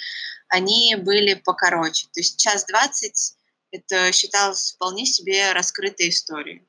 они 0.48 0.96
были 0.96 1.32
покороче. 1.32 2.08
То 2.12 2.20
есть 2.20 2.38
час 2.38 2.66
двадцать 2.66 3.36
это 3.70 4.12
считалось 4.12 4.72
вполне 4.72 5.06
себе 5.06 5.52
раскрытой 5.52 6.10
историей. 6.10 6.62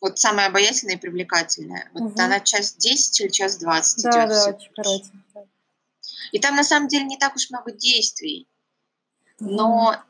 Вот 0.00 0.18
самая 0.18 0.46
обаятельная 0.46 0.94
и 0.94 0.98
привлекательная. 0.98 1.90
Вот 1.92 2.12
угу. 2.12 2.22
она 2.22 2.40
час 2.40 2.72
десять 2.72 3.20
или 3.20 3.28
час 3.28 3.58
двадцать 3.58 4.02
да, 4.02 4.24
идет. 4.24 4.28
Да, 4.30 4.46
очень 4.46 4.72
коротенькая. 4.74 5.48
И 6.32 6.38
там 6.38 6.56
на 6.56 6.64
самом 6.64 6.88
деле 6.88 7.04
не 7.04 7.18
так 7.18 7.36
уж 7.36 7.50
много 7.50 7.70
действий. 7.70 8.48
Но 9.40 10.02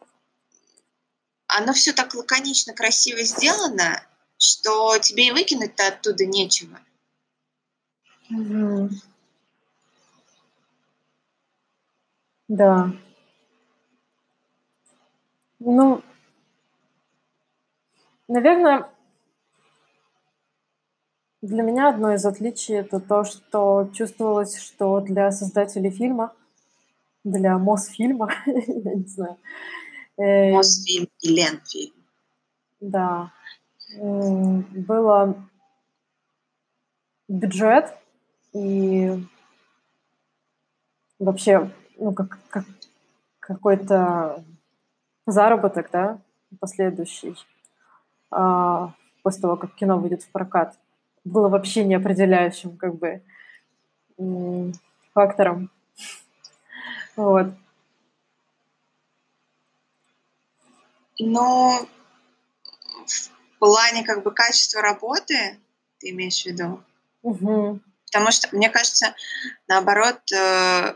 оно 1.48 1.72
все 1.72 1.92
так 1.92 2.14
лаконично, 2.14 2.74
красиво 2.74 3.22
сделано, 3.22 4.02
что 4.38 4.98
тебе 4.98 5.28
и 5.28 5.32
выкинуть-то 5.32 5.88
оттуда 5.88 6.26
нечего. 6.26 6.78
Угу. 8.30 8.90
Да. 12.48 12.92
Ну, 15.58 16.02
наверное, 18.28 18.90
для 21.40 21.62
меня 21.62 21.88
одно 21.88 22.12
из 22.14 22.24
отличий 22.24 22.76
это 22.76 23.00
то, 23.00 23.24
что 23.24 23.90
чувствовалось, 23.94 24.58
что 24.58 25.00
для 25.00 25.30
создателей 25.32 25.90
фильма, 25.90 26.34
для 27.24 27.58
Мосфильма, 27.58 28.30
я 28.46 28.94
не 28.94 29.06
знаю, 29.06 29.38
Э, 30.18 30.52
Мосфильм 30.52 31.07
и 31.20 31.28
Ленфильм. 31.28 31.94
Да. 32.80 33.32
Было 33.96 35.34
бюджет 37.28 37.94
и 38.52 39.24
вообще 41.18 41.70
ну, 41.98 42.12
как, 42.12 42.38
как 42.48 42.64
какой-то 43.40 44.44
заработок, 45.26 45.88
да, 45.90 46.20
последующий, 46.60 47.34
а, 48.30 48.92
после 49.22 49.42
того, 49.42 49.56
как 49.56 49.74
кино 49.74 49.98
выйдет 49.98 50.22
в 50.22 50.30
прокат, 50.30 50.78
было 51.24 51.48
вообще 51.48 51.84
неопределяющим 51.84 52.76
как 52.76 52.96
бы 52.96 53.22
фактором. 55.12 55.70
Вот. 57.16 57.48
Но 61.18 61.86
в 63.06 63.58
плане 63.58 64.04
как 64.04 64.22
бы 64.22 64.30
качества 64.30 64.80
работы, 64.80 65.58
ты 65.98 66.10
имеешь 66.10 66.42
в 66.42 66.46
виду? 66.46 66.82
Угу. 67.22 67.80
Потому 68.06 68.30
что, 68.30 68.48
мне 68.56 68.70
кажется, 68.70 69.14
наоборот, 69.66 70.20
э, 70.32 70.94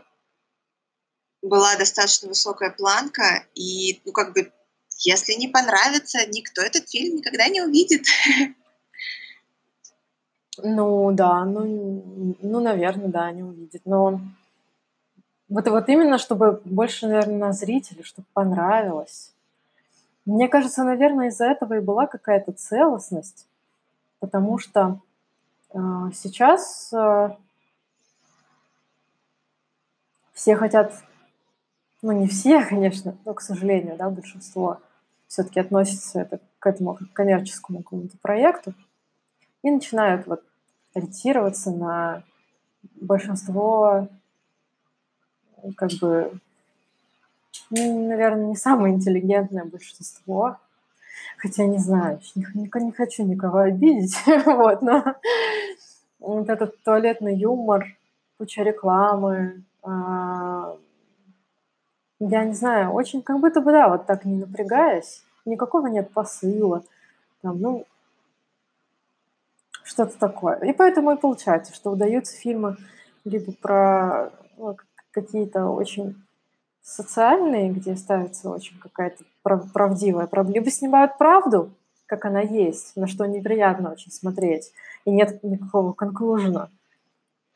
была 1.41 1.75
достаточно 1.75 2.29
высокая 2.29 2.71
планка, 2.71 3.45
и, 3.53 4.01
ну, 4.05 4.11
как 4.13 4.33
бы, 4.33 4.51
если 4.99 5.33
не 5.33 5.47
понравится, 5.47 6.25
никто 6.27 6.61
этот 6.61 6.89
фильм 6.89 7.17
никогда 7.17 7.47
не 7.47 7.61
увидит. 7.61 8.05
Ну, 10.57 11.11
да, 11.11 11.45
ну, 11.45 12.35
ну, 12.39 12.59
наверное, 12.59 13.07
да, 13.07 13.31
не 13.31 13.43
увидит. 13.43 13.81
Но 13.85 14.21
вот, 15.49 15.67
вот 15.67 15.89
именно, 15.89 16.17
чтобы 16.17 16.61
больше, 16.63 17.07
наверное, 17.07 17.51
зрителю, 17.51 18.03
чтобы 18.03 18.27
понравилось. 18.33 19.32
Мне 20.25 20.47
кажется, 20.47 20.83
наверное, 20.83 21.27
из-за 21.27 21.45
этого 21.45 21.73
и 21.73 21.81
была 21.81 22.07
какая-то 22.07 22.53
целостность, 22.53 23.47
потому 24.19 24.57
что 24.57 25.01
э, 25.73 25.77
сейчас 26.13 26.93
э, 26.93 27.35
все 30.33 30.55
хотят, 30.55 30.93
ну 32.01 32.13
не 32.13 32.27
все, 32.27 32.63
конечно, 32.69 33.17
но, 33.25 33.33
к 33.33 33.41
сожалению, 33.41 33.97
да, 33.97 34.09
большинство 34.09 34.79
все-таки 35.27 35.59
относится 35.59 36.21
это, 36.21 36.39
к 36.59 36.67
этому 36.67 36.95
к 36.95 37.11
коммерческому 37.11 37.83
какому-то 37.83 38.17
проекту 38.19 38.73
и 39.61 39.71
начинают 39.71 40.25
вот 40.27 40.43
ориентироваться 40.93 41.71
на 41.71 42.23
большинство 42.95 44.07
как 45.75 45.91
бы 45.99 46.39
наверное, 47.69 48.47
не 48.47 48.55
самое 48.55 48.93
интеллигентное 48.93 49.65
большинство. 49.65 50.57
Хотя 51.37 51.65
не 51.65 51.77
знаю, 51.77 52.19
не, 52.35 52.45
не, 52.53 52.91
хочу 52.91 53.23
никого 53.23 53.59
обидеть, 53.59 54.15
вот, 54.45 54.81
но 54.81 55.15
вот 56.19 56.49
этот 56.49 56.81
туалетный 56.83 57.35
юмор, 57.35 57.85
куча 58.37 58.63
рекламы, 58.63 59.63
а, 59.81 60.77
я 62.19 62.45
не 62.45 62.53
знаю, 62.53 62.91
очень 62.91 63.21
как 63.21 63.39
будто 63.39 63.61
бы, 63.61 63.71
да, 63.71 63.89
вот 63.89 64.05
так 64.05 64.23
не 64.25 64.37
напрягаясь, 64.37 65.23
никакого 65.45 65.87
нет 65.87 66.11
посыла, 66.11 66.83
там, 67.41 67.59
ну, 67.59 67.85
что-то 69.83 70.17
такое. 70.17 70.55
И 70.59 70.71
поэтому 70.71 71.11
и 71.11 71.19
получается, 71.19 71.73
что 71.73 71.91
удаются 71.91 72.35
фильмы 72.35 72.77
либо 73.25 73.51
про 73.53 74.31
ну, 74.57 74.77
какие-то 75.11 75.67
очень 75.67 76.15
социальные, 76.83 77.71
где 77.71 77.95
ставится 77.95 78.49
очень 78.49 78.77
какая-то 78.77 79.23
правдивая 79.41 80.27
проблема, 80.27 80.59
либо 80.59 80.69
снимают 80.69 81.17
правду, 81.17 81.71
как 82.05 82.25
она 82.25 82.41
есть, 82.41 82.95
на 82.95 83.07
что 83.07 83.25
неприятно 83.25 83.91
очень 83.91 84.11
смотреть, 84.11 84.71
и 85.05 85.11
нет 85.11 85.41
никакого 85.43 85.93
конклюжена 85.93 86.69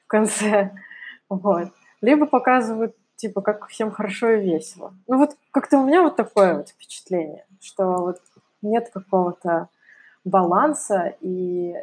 в 0.06 0.08
конце, 0.08 0.72
вот. 1.30 1.70
Либо 2.02 2.26
показывают, 2.26 2.96
типа, 3.16 3.42
как 3.42 3.68
всем 3.68 3.92
хорошо 3.92 4.32
и 4.32 4.42
весело. 4.42 4.94
Ну 5.08 5.18
вот 5.18 5.36
как-то 5.52 5.80
у 5.80 5.86
меня 5.86 6.04
вот 6.04 6.16
такое 6.16 6.56
вот 6.56 6.70
впечатление, 6.70 7.46
что 7.60 7.98
вот 7.98 8.22
нет 8.62 8.90
какого-то 8.94 9.70
баланса, 10.24 11.16
и 11.22 11.76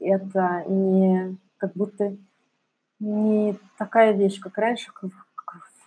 это 0.00 0.64
не 0.66 1.36
как 1.58 1.72
будто 1.74 2.16
не 2.98 3.56
такая 3.78 4.12
вещь, 4.12 4.40
как 4.40 4.56
раньше, 4.58 4.90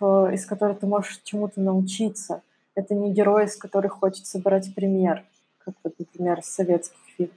из 0.00 0.46
которой 0.46 0.76
ты 0.76 0.86
можешь 0.86 1.20
чему-то 1.24 1.60
научиться. 1.60 2.42
Это 2.74 2.94
не 2.94 3.12
герой, 3.12 3.44
из 3.46 3.56
которых 3.56 3.92
хочется 3.94 4.38
брать 4.38 4.74
пример, 4.74 5.24
как 5.58 5.74
вот, 5.82 5.98
например, 5.98 6.42
советских 6.42 6.98
фильмов. 7.16 7.36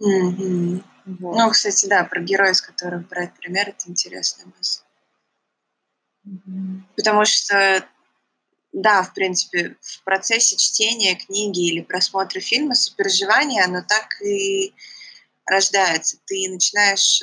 Mm-hmm. 0.00 0.84
Вот. 1.06 1.36
Ну, 1.36 1.50
кстати, 1.50 1.86
да, 1.86 2.04
про 2.04 2.20
героя, 2.20 2.52
из 2.52 2.60
которых 2.60 3.08
брать 3.08 3.32
пример, 3.34 3.68
это 3.68 3.90
интересная 3.90 4.46
мысль. 4.56 4.82
Mm-hmm. 6.26 6.80
Потому 6.96 7.24
что, 7.24 7.84
да, 8.72 9.02
в 9.02 9.12
принципе, 9.14 9.76
в 9.80 10.04
процессе 10.04 10.56
чтения 10.56 11.16
книги 11.16 11.66
или 11.68 11.80
просмотра 11.80 12.40
фильма 12.40 12.74
сопереживание, 12.74 13.64
оно 13.64 13.82
так 13.82 14.20
и 14.22 14.74
рождается. 15.46 16.18
Ты 16.26 16.48
начинаешь 16.50 17.20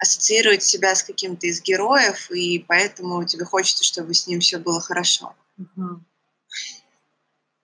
ассоциировать 0.00 0.62
себя 0.62 0.94
с 0.94 1.02
каким-то 1.02 1.46
из 1.46 1.62
героев, 1.62 2.30
и 2.30 2.64
поэтому 2.66 3.24
тебе 3.24 3.44
хочется, 3.44 3.84
чтобы 3.84 4.14
с 4.14 4.26
ним 4.26 4.40
все 4.40 4.58
было 4.58 4.80
хорошо. 4.80 5.34
Угу. 5.58 6.00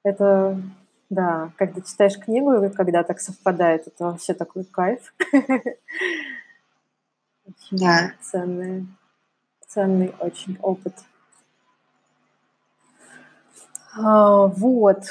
Это, 0.05 0.63
да, 1.09 1.53
когда 1.57 1.81
читаешь 1.81 2.19
книгу, 2.19 2.53
и 2.63 2.71
когда 2.71 3.03
так 3.03 3.21
совпадает, 3.21 3.87
это 3.87 4.05
вообще 4.05 4.35
такой 4.35 4.65
кайф. 4.65 5.15
Да. 7.71 8.13
Ценный, 8.23 8.89
ценный 9.69 10.13
очень 10.19 10.59
опыт. 10.61 10.95
А, 13.95 14.47
вот. 14.47 15.05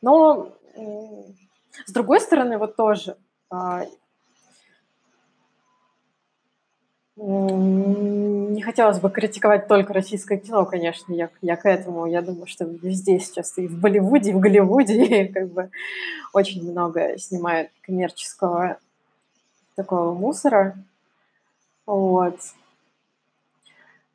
Но 0.00 0.56
с 1.86 1.92
другой 1.92 2.20
стороны, 2.20 2.58
вот 2.58 2.76
тоже 2.76 3.16
а, 3.48 3.84
не 7.26 8.62
хотелось 8.62 9.00
бы 9.00 9.10
критиковать 9.10 9.66
только 9.66 9.92
российское 9.92 10.38
кино, 10.38 10.64
конечно, 10.64 11.12
я, 11.12 11.30
я 11.42 11.56
к 11.56 11.66
этому, 11.66 12.06
я 12.06 12.22
думаю, 12.22 12.46
что 12.46 12.64
везде 12.64 13.18
сейчас 13.18 13.58
и 13.58 13.66
в 13.66 13.80
Болливуде, 13.80 14.30
и 14.30 14.34
в 14.34 14.40
Голливуде 14.40 15.04
и 15.24 15.32
как 15.32 15.48
бы 15.48 15.70
очень 16.32 16.70
много 16.70 17.18
снимают 17.18 17.70
коммерческого 17.82 18.78
такого 19.74 20.12
мусора. 20.14 20.76
Вот. 21.86 22.38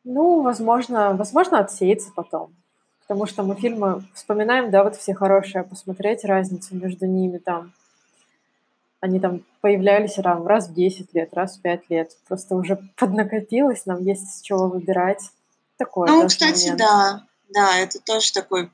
Ну, 0.03 0.41
возможно, 0.41 1.13
возможно, 1.13 1.59
отсеется 1.59 2.11
потом 2.15 2.51
потому 3.07 3.27
что 3.27 3.43
мы 3.43 3.55
фильмы 3.55 4.03
вспоминаем, 4.13 4.71
да, 4.71 4.83
вот 4.83 4.95
все 4.95 5.13
хорошие, 5.13 5.63
посмотреть 5.63 6.25
разницу 6.25 6.75
между 6.75 7.05
ними 7.05 7.37
там. 7.37 7.71
Они 9.03 9.19
там 9.19 9.43
появлялись 9.59 10.13
там, 10.13 10.47
раз 10.47 10.69
в 10.69 10.73
10 10.73 11.13
лет, 11.13 11.33
раз 11.33 11.57
в 11.57 11.61
5 11.61 11.89
лет. 11.89 12.17
Просто 12.25 12.55
уже 12.55 12.77
поднакопилось, 12.95 13.85
нам 13.85 14.01
есть 14.01 14.37
с 14.37 14.41
чего 14.41 14.69
выбирать. 14.69 15.29
Такое 15.75 16.09
ну, 16.09 16.25
кстати, 16.25 16.69
момент. 16.69 16.79
да. 16.79 17.27
Да, 17.49 17.77
это 17.79 17.99
тоже 17.99 18.31
такой 18.31 18.71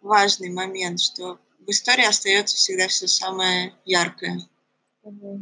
важный 0.00 0.50
момент, 0.50 1.00
что 1.00 1.40
в 1.58 1.68
истории 1.68 2.06
остается 2.06 2.54
всегда 2.54 2.86
все 2.86 3.08
самое 3.08 3.74
яркое. 3.84 4.38
Угу. 5.02 5.40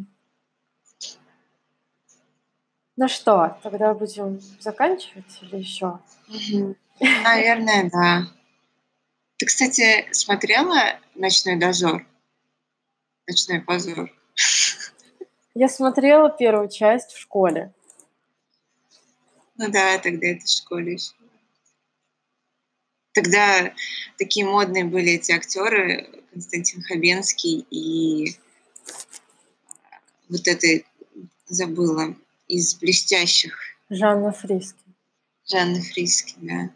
Ну 2.96 3.08
что, 3.08 3.58
тогда 3.62 3.92
будем 3.92 4.40
заканчивать 4.58 5.38
или 5.42 5.56
еще? 5.56 5.98
Угу. 6.28 6.76
Наверное, 7.24 7.90
да. 7.92 8.22
Ты, 9.36 9.44
кстати, 9.44 10.08
смотрела 10.12 10.98
«Ночной 11.14 11.56
дозор»? 11.56 12.06
«Ночной 13.28 13.60
позор». 13.60 14.10
Я 15.54 15.68
смотрела 15.68 16.30
первую 16.30 16.70
часть 16.70 17.12
в 17.12 17.18
школе. 17.18 17.74
Ну 19.56 19.70
да, 19.70 19.98
тогда 19.98 20.28
это 20.28 20.46
в 20.46 20.48
школе 20.48 20.94
еще. 20.94 21.12
Тогда 23.12 23.74
такие 24.16 24.46
модные 24.46 24.84
были 24.84 25.12
эти 25.12 25.32
актеры 25.32 26.08
Константин 26.32 26.82
Хабенский 26.82 27.66
и 27.70 28.36
вот 30.28 30.46
это 30.46 30.84
забыла 31.48 32.14
из 32.46 32.76
блестящих. 32.76 33.58
Жанна 33.90 34.32
Фриске. 34.32 34.78
Жанна 35.44 35.82
Фриске, 35.82 36.34
да. 36.38 36.70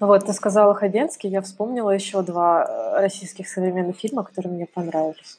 Ну 0.00 0.06
вот, 0.06 0.26
ты 0.26 0.32
сказала 0.32 0.74
Хабенский, 0.74 1.28
я 1.28 1.42
вспомнила 1.42 1.90
еще 1.90 2.22
два 2.22 2.64
э, 2.64 3.00
российских 3.00 3.48
современных 3.48 3.96
фильма, 3.96 4.24
которые 4.24 4.52
мне 4.52 4.66
понравились. 4.66 5.38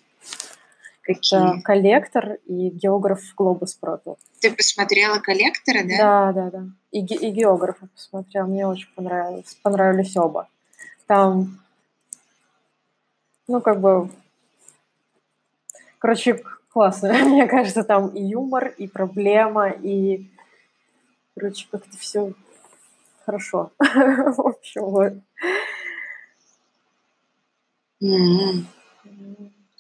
Какие? 1.02 1.40
Это 1.40 1.62
«Коллектор» 1.64 2.34
и 2.46 2.70
«Географ 2.70 3.20
Глобус 3.36 3.74
продал». 3.74 4.20
Ты 4.42 4.52
посмотрела 4.52 5.18
«Коллектора», 5.20 5.82
да? 5.84 5.98
Да, 5.98 6.34
да, 6.34 6.52
да. 6.52 6.64
И, 6.92 7.00
и 7.00 7.32
«Географа» 7.32 7.88
посмотрела, 7.88 8.46
мне 8.46 8.68
очень 8.68 8.90
понравилось. 8.96 9.58
Понравились 9.64 10.16
оба. 10.16 10.48
Там, 11.08 11.60
ну, 13.48 13.62
как 13.62 13.80
бы, 13.80 14.12
короче, 15.98 16.44
классно. 16.72 17.12
Мне 17.26 17.48
кажется, 17.48 17.84
там 17.84 18.10
и 18.10 18.24
юмор, 18.24 18.68
и 18.68 18.88
проблема, 18.88 19.70
и, 19.70 20.30
короче, 21.36 21.68
как-то 21.72 21.98
все 21.98 22.34
хорошо. 23.30 23.72
В 23.80 24.48
общем, 24.48 24.82
вот. 24.82 25.14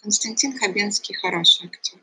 Константин 0.01 0.57
Хабенский 0.57 1.15
хороший 1.15 1.67
актер. 1.67 1.99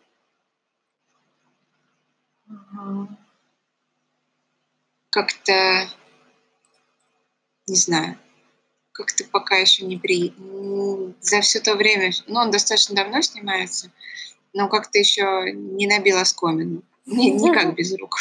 Как-то, 5.11 5.89
не 7.69 7.77
знаю, 7.77 8.19
как-то 8.93 9.25
пока 9.25 9.57
еще 9.57 9.85
не 9.87 9.97
при... 9.97 10.35
За 11.21 11.41
все 11.41 11.61
то 11.61 11.77
время, 11.77 12.11
ну, 12.27 12.41
он 12.41 12.51
достаточно 12.51 12.97
давно 12.97 13.23
снимается, 13.23 13.91
но 14.53 14.69
как-то 14.69 14.99
еще 14.99 15.53
не 15.53 15.87
набил 15.87 16.19
оскомину. 16.19 16.83
Не, 17.07 17.31
не 17.41 17.53
как 17.53 17.75
без 17.75 17.97
рук. 17.97 18.17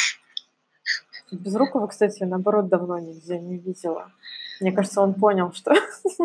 Безрукова, 1.30 1.86
кстати, 1.88 2.22
наоборот, 2.22 2.68
давно 2.68 2.98
нигде 2.98 3.38
не 3.38 3.58
видела. 3.58 4.12
Мне 4.60 4.72
кажется, 4.72 5.00
он 5.00 5.14
понял, 5.14 5.52
что 5.52 5.74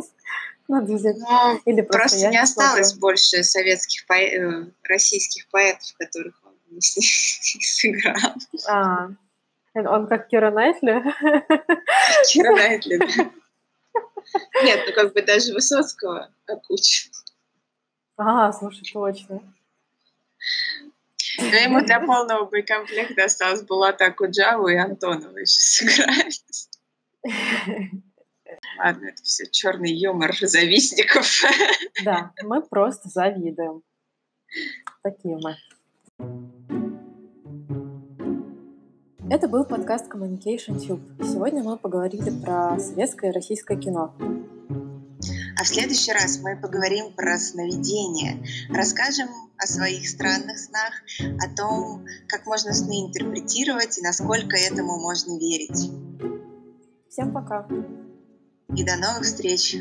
надо 0.68 0.94
взять. 0.94 1.18
Ну, 1.18 1.60
Или 1.66 1.82
просто, 1.82 2.18
просто 2.18 2.30
не 2.30 2.42
осталось 2.42 2.88
смотрю. 2.90 3.02
больше 3.02 3.44
советских 3.44 4.06
по... 4.08 4.14
Э, 4.14 4.66
российских 4.84 5.48
поэтов, 5.50 5.94
которых 5.98 6.40
он 6.46 6.54
не 6.70 6.82
сыграл. 6.82 8.34
А, 8.70 9.10
он 9.74 10.08
как 10.08 10.28
Кира 10.28 10.52
Найтли? 10.52 11.04
Кира 12.28 12.52
Найтли, 12.56 12.98
да. 12.98 13.32
Нет, 14.64 14.80
ну 14.88 14.94
как 14.94 15.14
бы 15.14 15.22
даже 15.22 15.54
Высоцкого 15.54 16.30
окучил. 16.48 17.12
А, 18.18 18.52
слушай, 18.54 18.90
точно. 18.94 19.42
Но 21.42 21.58
ему 21.58 21.82
для 21.82 22.00
полного 22.00 22.46
боекомплекта 22.46 23.26
осталось 23.26 23.64
Булата 23.64 24.06
Акуджаву 24.06 24.68
и 24.68 24.76
Антонова 24.76 25.38
еще 25.38 25.60
сыграть. 25.60 26.70
Ладно, 28.78 29.08
это 29.08 29.24
все 29.24 29.48
черный 29.50 29.92
юмор 29.92 30.36
завистников. 30.40 31.44
Да, 32.04 32.32
мы 32.42 32.62
просто 32.64 33.10
завидуем. 33.10 33.84
Такие 35.04 35.38
мы. 35.38 35.56
Это 39.30 39.48
был 39.48 39.66
подкаст 39.66 40.12
Communication 40.12 40.78
Tube. 40.78 41.24
Сегодня 41.24 41.64
мы 41.64 41.78
поговорили 41.78 42.32
про 42.44 42.80
советское 42.80 43.30
и 43.32 43.34
российское 43.34 43.78
кино. 43.78 44.16
А 45.62 45.64
в 45.64 45.68
следующий 45.68 46.12
раз 46.12 46.40
мы 46.40 46.60
поговорим 46.60 47.14
про 47.14 47.38
сновидения, 47.38 48.44
расскажем 48.74 49.30
о 49.60 49.68
своих 49.68 50.10
странных 50.10 50.58
снах, 50.58 50.92
о 51.40 51.56
том, 51.56 52.04
как 52.28 52.48
можно 52.48 52.74
сны 52.74 53.06
интерпретировать 53.06 54.00
и 54.00 54.02
насколько 54.02 54.58
этому 54.58 55.00
можно 55.00 55.38
верить. 55.38 55.92
Всем 57.12 57.32
пока. 57.32 57.68
И 58.76 58.84
до 58.84 58.96
новых 58.96 59.22
встреч. 59.22 59.76